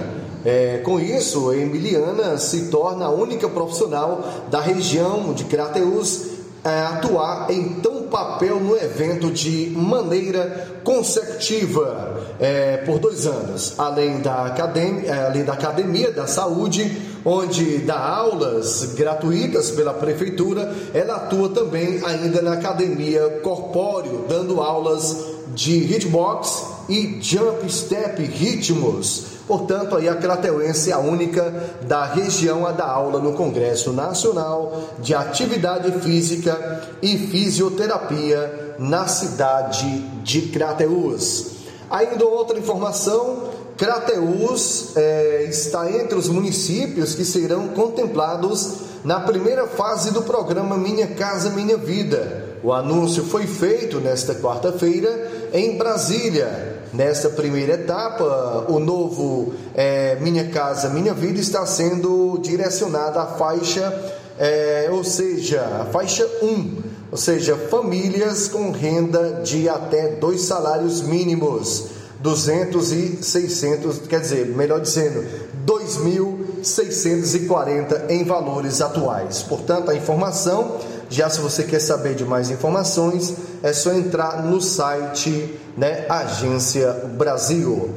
[0.44, 6.35] É, com isso, Emiliana se torna a única profissional da região de é,
[6.68, 12.14] atuar em tão papel no evento de maneira consecutiva.
[12.38, 17.98] É, por dois anos, além da, academia, é, além da Academia da Saúde, onde dá
[17.98, 26.64] aulas gratuitas pela prefeitura, ela atua também ainda na Academia Corpóreo, dando aulas de hitbox
[26.86, 29.36] e jump step ritmos.
[29.48, 34.90] Portanto, aí a Crateuense é a única da região a dar aula no Congresso Nacional
[34.98, 41.52] de Atividade Física e Fisioterapia na cidade de Crateus.
[41.88, 43.44] Ainda outra informação,
[43.78, 48.74] Crateus é, está entre os municípios que serão contemplados
[49.04, 52.55] na primeira fase do programa Minha Casa Minha Vida.
[52.66, 56.82] O anúncio foi feito nesta quarta-feira em Brasília.
[56.92, 64.16] Nesta primeira etapa, o novo é, Minha Casa Minha Vida está sendo direcionado à faixa,
[64.36, 66.76] é, ou seja, a faixa 1,
[67.12, 71.94] ou seja, famílias com renda de até dois salários mínimos.
[72.18, 75.22] 200 e 600, quer dizer, melhor dizendo,
[75.64, 79.42] 2.640 em valores atuais.
[79.42, 84.60] Portanto, a informação, já se você quer saber de mais informações, é só entrar no
[84.60, 87.94] site né, Agência Brasil.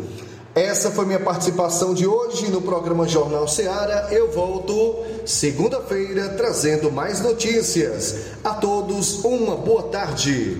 [0.56, 4.08] Essa foi minha participação de hoje no programa Jornal Seara.
[4.12, 8.34] Eu volto segunda-feira trazendo mais notícias.
[8.44, 10.58] A todos, uma boa tarde.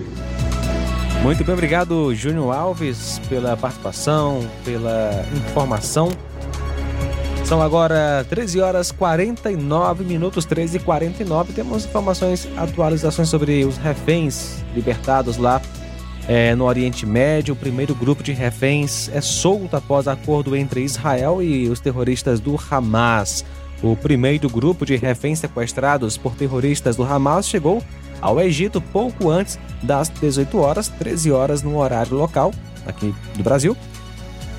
[1.22, 6.10] Muito bem, obrigado, Júnior Alves, pela participação, pela informação.
[7.50, 11.52] São agora 13 horas 49 minutos, 13 e 49.
[11.52, 15.60] Temos informações, atualizações sobre os reféns libertados lá
[16.28, 17.54] é, no Oriente Médio.
[17.54, 22.56] O primeiro grupo de reféns é solto após acordo entre Israel e os terroristas do
[22.70, 23.44] Hamas.
[23.82, 27.82] O primeiro grupo de reféns sequestrados por terroristas do Hamas chegou
[28.22, 32.52] ao Egito pouco antes das 18 horas, 13 horas no horário local,
[32.86, 33.76] aqui do Brasil.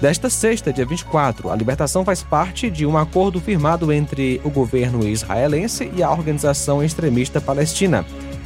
[0.02, 5.08] Desta sexta, dia 24, a libertação faz parte de um acordo firmado entre o governo
[5.08, 8.04] israelense e a organização extremista palestina.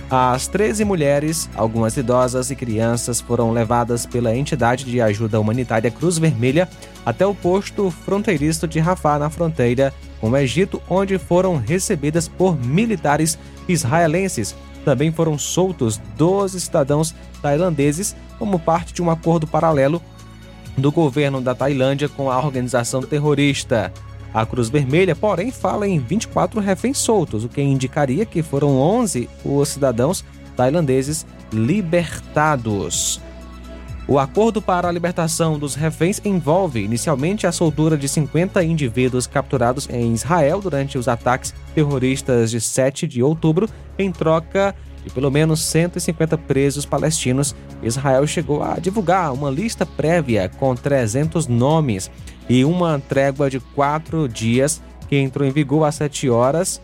[0.09, 6.17] As 13 mulheres, algumas idosas e crianças foram levadas pela entidade de ajuda humanitária Cruz
[6.17, 6.67] Vermelha
[7.05, 12.59] até o posto fronteiriço de Rafah, na fronteira com o Egito, onde foram recebidas por
[12.59, 14.53] militares israelenses
[14.85, 19.99] também foram soltos 12 cidadãos tailandeses como parte de um acordo paralelo
[20.77, 23.91] do governo da Tailândia com a organização terrorista.
[24.33, 29.29] A Cruz Vermelha, porém, fala em 24 reféns soltos, o que indicaria que foram 11
[29.45, 30.25] os cidadãos
[30.55, 33.21] tailandeses libertados.
[34.07, 39.89] O acordo para a libertação dos reféns envolve inicialmente a soltura de 50 indivíduos capturados
[39.89, 44.75] em Israel durante os ataques terroristas de 7 de outubro, em troca
[45.05, 47.55] de pelo menos 150 presos palestinos.
[47.81, 52.09] Israel chegou a divulgar uma lista prévia com 300 nomes
[52.49, 56.81] e uma trégua de quatro dias que entrou em vigor às 7 horas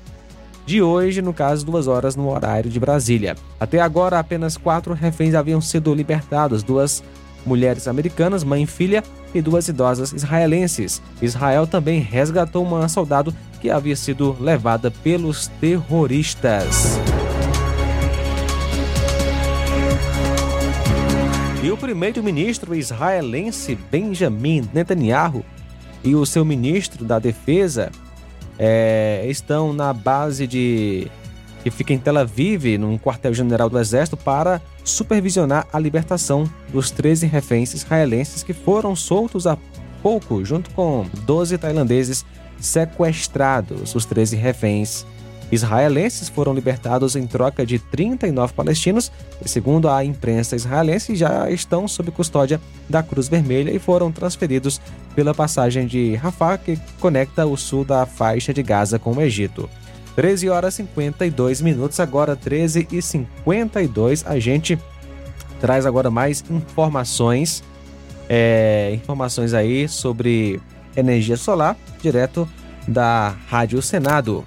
[0.66, 3.36] de hoje, no caso, duas horas no horário de Brasília.
[3.60, 7.04] Até agora, apenas quatro reféns haviam sido libertados: duas
[7.46, 9.04] mulheres americanas, mãe e filha,
[9.34, 11.02] e duas idosas israelenses.
[11.22, 17.00] Israel também resgatou uma soldado que havia sido levada pelos terroristas.
[21.64, 25.46] E o primeiro-ministro israelense Benjamin Netanyahu
[26.04, 27.92] e o seu ministro da Defesa
[28.58, 31.08] é, estão na base de
[31.62, 37.28] que fica em Tel Aviv, num quartel-general do Exército, para supervisionar a libertação dos 13
[37.28, 39.56] reféns israelenses que foram soltos há
[40.02, 42.26] pouco, junto com 12 tailandeses
[42.60, 43.94] sequestrados.
[43.94, 45.06] Os 13 reféns
[45.52, 49.12] israelenses foram libertados em troca de 39 palestinos
[49.44, 52.60] e, segundo a imprensa israelense, já estão sob custódia
[52.90, 54.80] da Cruz Vermelha e foram transferidos
[55.14, 59.70] pela passagem de Rafah, que conecta o sul da faixa de Gaza com o Egito.
[60.16, 64.26] 13 horas e 52 minutos, agora 13 e 52.
[64.26, 64.78] A gente
[65.60, 67.64] traz agora mais informações,
[68.28, 70.62] é, informações aí sobre
[70.96, 72.48] energia solar, direto
[72.88, 74.44] da Rádio Senado.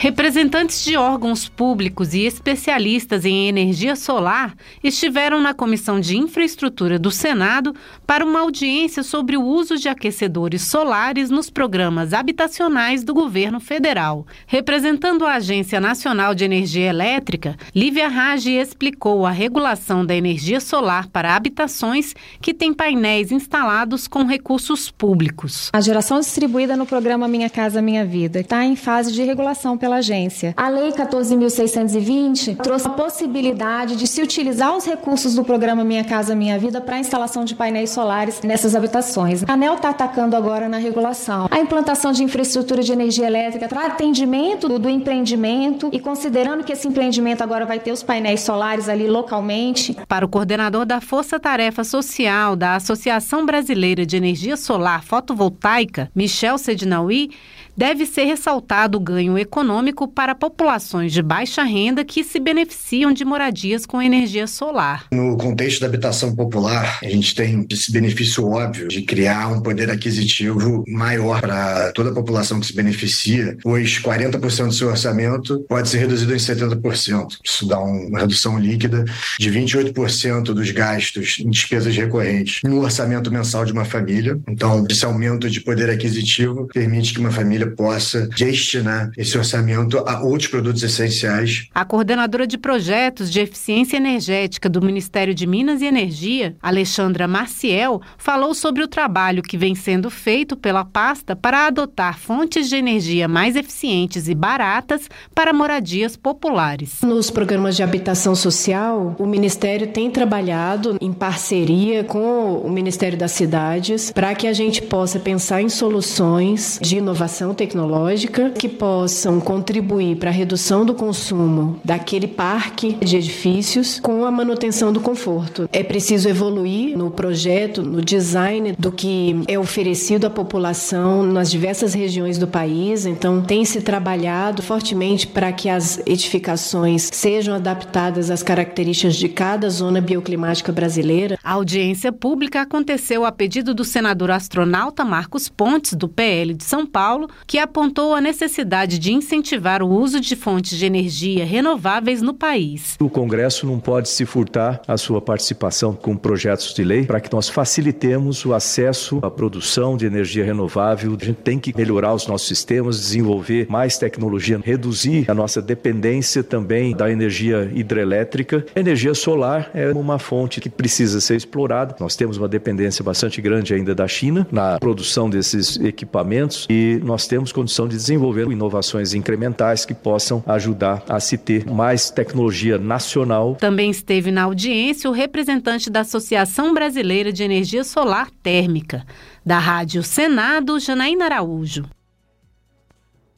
[0.00, 7.10] Representantes de órgãos públicos e especialistas em energia solar estiveram na Comissão de Infraestrutura do
[7.10, 7.74] Senado
[8.06, 14.24] para uma audiência sobre o uso de aquecedores solares nos programas habitacionais do governo federal.
[14.46, 21.08] Representando a Agência Nacional de Energia Elétrica, Lívia Rage explicou a regulação da energia solar
[21.08, 25.70] para habitações que têm painéis instalados com recursos públicos.
[25.72, 29.87] A geração distribuída no programa Minha Casa Minha Vida está em fase de regulação pela
[29.88, 30.52] pela agência.
[30.54, 36.34] A Lei 14.620 trouxe a possibilidade de se utilizar os recursos do programa Minha Casa
[36.34, 39.42] Minha Vida para a instalação de painéis solares nessas habitações.
[39.48, 43.86] A ANEL está atacando agora na regulação a implantação de infraestrutura de energia elétrica para
[43.86, 48.90] atendimento do, do empreendimento e considerando que esse empreendimento agora vai ter os painéis solares
[48.90, 49.96] ali localmente.
[50.06, 56.58] Para o coordenador da Força Tarefa Social da Associação Brasileira de Energia Solar Fotovoltaica, Michel
[56.58, 57.30] Sedinaui,
[57.78, 63.24] deve ser ressaltado o ganho econômico para populações de baixa renda que se beneficiam de
[63.24, 65.06] moradias com energia solar.
[65.12, 69.90] No contexto da habitação popular, a gente tem esse benefício óbvio de criar um poder
[69.90, 75.88] aquisitivo maior para toda a população que se beneficia, pois 40% do seu orçamento pode
[75.88, 77.38] ser reduzido em 70%.
[77.44, 79.04] Isso dá uma redução líquida
[79.38, 84.36] de 28% dos gastos em despesas recorrentes no orçamento mensal de uma família.
[84.48, 90.20] Então, esse aumento de poder aquisitivo permite que uma família possa destinar esse orçamento a
[90.22, 91.68] outros produtos essenciais.
[91.74, 98.00] A coordenadora de projetos de eficiência energética do Ministério de Minas e Energia, Alexandra Marciel,
[98.16, 103.28] falou sobre o trabalho que vem sendo feito pela pasta para adotar fontes de energia
[103.28, 107.00] mais eficientes e baratas para moradias populares.
[107.02, 113.32] Nos programas de habitação social, o Ministério tem trabalhado em parceria com o Ministério das
[113.32, 120.16] Cidades para que a gente possa pensar em soluções de inovação tecnológica que possam contribuir
[120.16, 125.68] para a redução do consumo daquele parque de edifícios com a manutenção do conforto.
[125.72, 131.94] É preciso evoluir no projeto, no design do que é oferecido à população nas diversas
[131.94, 133.04] regiões do país.
[133.04, 139.68] Então, tem se trabalhado fortemente para que as edificações sejam adaptadas às características de cada
[139.68, 141.36] zona bioclimática brasileira.
[141.42, 146.86] A audiência pública aconteceu a pedido do senador astronauta Marcos Pontes, do PL de São
[146.86, 152.34] Paulo, que apontou a necessidade de incentivar o uso de fontes de energia renováveis no
[152.34, 152.94] país.
[153.00, 157.32] O Congresso não pode se furtar a sua participação com projetos de lei para que
[157.32, 161.16] nós facilitemos o acesso à produção de energia renovável.
[161.18, 166.44] A gente tem que melhorar os nossos sistemas, desenvolver mais tecnologia, reduzir a nossa dependência
[166.44, 168.66] também da energia hidrelétrica.
[168.76, 171.96] A energia solar é uma fonte que precisa ser explorada.
[171.98, 177.26] Nós temos uma dependência bastante grande ainda da China na produção desses equipamentos e nós
[177.28, 183.54] temos condição de desenvolver inovações incrementais que possam ajudar a se ter mais tecnologia nacional.
[183.54, 189.06] Também esteve na audiência o representante da Associação Brasileira de Energia Solar Térmica,
[189.46, 191.84] da Rádio Senado, Janaína Araújo.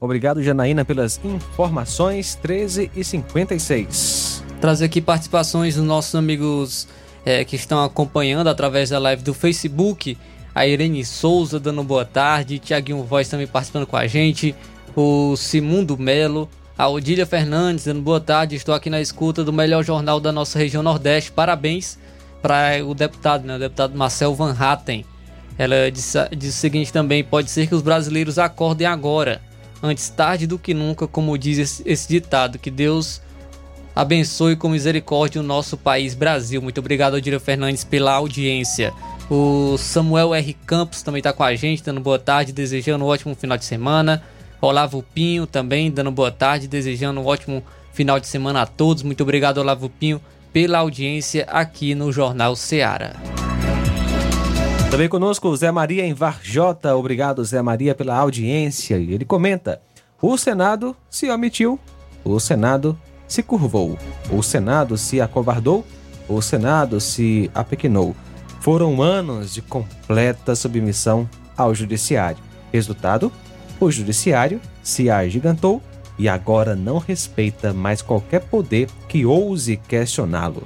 [0.01, 2.35] Obrigado, Janaína, pelas informações.
[2.37, 4.43] 13 e 56.
[4.59, 6.89] Trazer aqui participações dos nossos amigos
[7.25, 10.17] é, que estão acompanhando através da live do Facebook.
[10.55, 14.55] A Irene Souza dando boa tarde, Tiaguinho Voz também participando com a gente,
[14.97, 19.85] o Simundo Melo, a Odília Fernandes dando boa tarde, estou aqui na escuta do melhor
[19.85, 21.31] jornal da nossa região Nordeste.
[21.31, 21.99] Parabéns
[22.41, 25.05] para o deputado, né, o deputado Marcel Van Hatten.
[25.59, 29.43] Ela disse, disse o seguinte também: pode ser que os brasileiros acordem agora,
[29.83, 32.59] antes tarde do que nunca, como diz esse, esse ditado.
[32.59, 33.21] Que Deus
[33.95, 36.63] abençoe com misericórdia o nosso país, Brasil.
[36.63, 38.93] Muito obrigado, Odília Fernandes, pela audiência.
[39.31, 40.55] O Samuel R.
[40.67, 44.21] Campos também está com a gente, dando boa tarde, desejando um ótimo final de semana.
[44.61, 47.63] Olavo Pinho também dando boa tarde, desejando um ótimo
[47.93, 49.05] final de semana a todos.
[49.05, 50.21] Muito obrigado, Olavo Pinho,
[50.53, 53.15] pela audiência aqui no Jornal Seara.
[54.91, 56.97] Também conosco Zé Maria em Varjota.
[56.97, 58.99] Obrigado, Zé Maria, pela audiência.
[58.99, 59.81] E ele comenta:
[60.21, 61.79] o Senado se omitiu,
[62.25, 62.99] o Senado
[63.29, 63.97] se curvou,
[64.29, 65.87] o Senado se acovardou,
[66.29, 68.17] o Senado se apequinou.
[68.61, 72.39] Foram anos de completa submissão ao Judiciário.
[72.73, 73.33] Resultado:
[73.81, 75.83] o Judiciário se agigantou
[76.19, 80.63] e agora não respeita mais qualquer poder que ouse questioná-lo.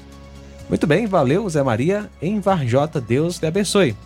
[0.68, 2.10] Muito bem, valeu, Zé Maria.
[2.20, 3.96] Em Varjota, Deus lhe abençoe.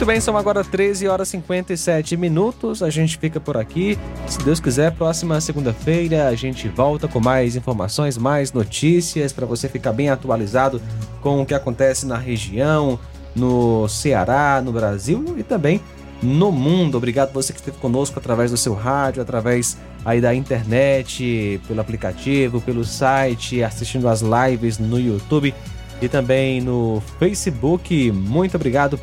[0.00, 2.82] Muito bem, são agora 13 horas e 57 minutos.
[2.82, 3.98] A gente fica por aqui.
[4.26, 9.68] Se Deus quiser, próxima segunda-feira a gente volta com mais informações, mais notícias para você
[9.68, 10.80] ficar bem atualizado
[11.20, 12.98] com o que acontece na região,
[13.36, 15.82] no Ceará, no Brasil e também
[16.22, 16.96] no mundo.
[16.96, 22.58] Obrigado você que esteve conosco através do seu rádio, através aí da internet, pelo aplicativo,
[22.62, 25.54] pelo site, assistindo as lives no YouTube
[26.00, 28.10] e também no Facebook.
[28.10, 28.98] Muito obrigado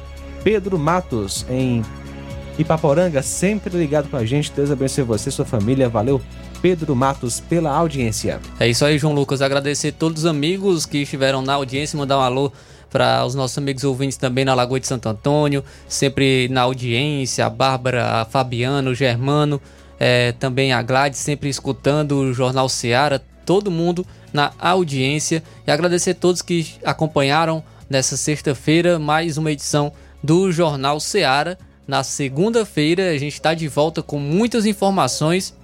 [0.47, 1.83] Pedro Matos, em
[2.57, 4.49] Ipaporanga, sempre ligado com a gente.
[4.49, 5.89] Deus abençoe você sua família.
[5.89, 6.21] Valeu,
[6.61, 8.39] Pedro Matos, pela audiência.
[8.57, 9.41] É isso aí, João Lucas.
[9.41, 12.49] Agradecer a todos os amigos que estiveram na audiência, mandar um alô
[12.89, 17.49] para os nossos amigos ouvintes também na Lagoa de Santo Antônio, sempre na audiência, a
[17.49, 19.61] Bárbara, a Fabiano, o Germano,
[19.99, 25.43] é, também a Gladys, sempre escutando o Jornal Seara, todo mundo na audiência.
[25.67, 29.91] E agradecer a todos que acompanharam nessa sexta-feira mais uma edição
[30.27, 31.57] do Jornal Seara.
[31.87, 35.55] Na segunda-feira a gente está de volta com muitas informações.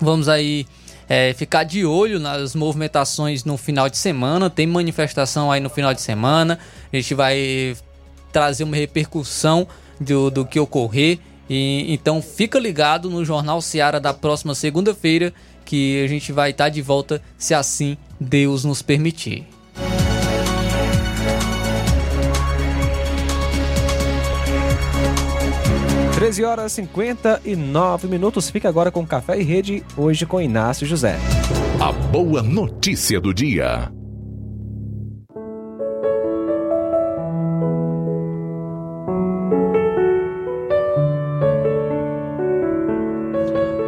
[0.00, 0.66] Vamos aí
[1.08, 4.50] é, ficar de olho nas movimentações no final de semana.
[4.50, 6.58] Tem manifestação aí no final de semana.
[6.92, 7.76] A gente vai
[8.32, 9.68] trazer uma repercussão
[10.00, 11.20] do, do que ocorrer.
[11.48, 15.32] E, então fica ligado no Jornal Seara da próxima segunda-feira
[15.64, 19.46] que a gente vai estar de volta se assim Deus nos permitir.
[26.30, 28.48] 13 horas 59 minutos.
[28.48, 31.16] Fica agora com Café e Rede, hoje com Inácio José.
[31.80, 33.90] A boa notícia do dia.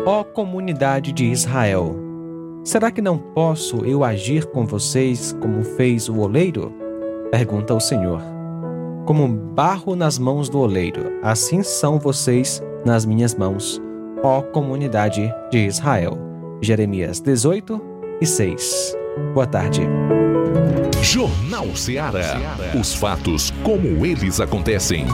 [0.05, 1.95] Ó comunidade de Israel,
[2.65, 6.75] será que não posso eu agir com vocês como fez o oleiro?
[7.31, 8.42] Pergunta o Senhor
[9.05, 13.81] como barro nas mãos do oleiro, assim são vocês nas minhas mãos,
[14.23, 16.19] ó comunidade de Israel.
[16.61, 17.81] Jeremias 18
[18.21, 18.97] e 6.
[19.35, 19.83] Boa tarde.
[21.03, 22.57] Jornal Ceará.
[22.79, 25.07] Os fatos como eles acontecem.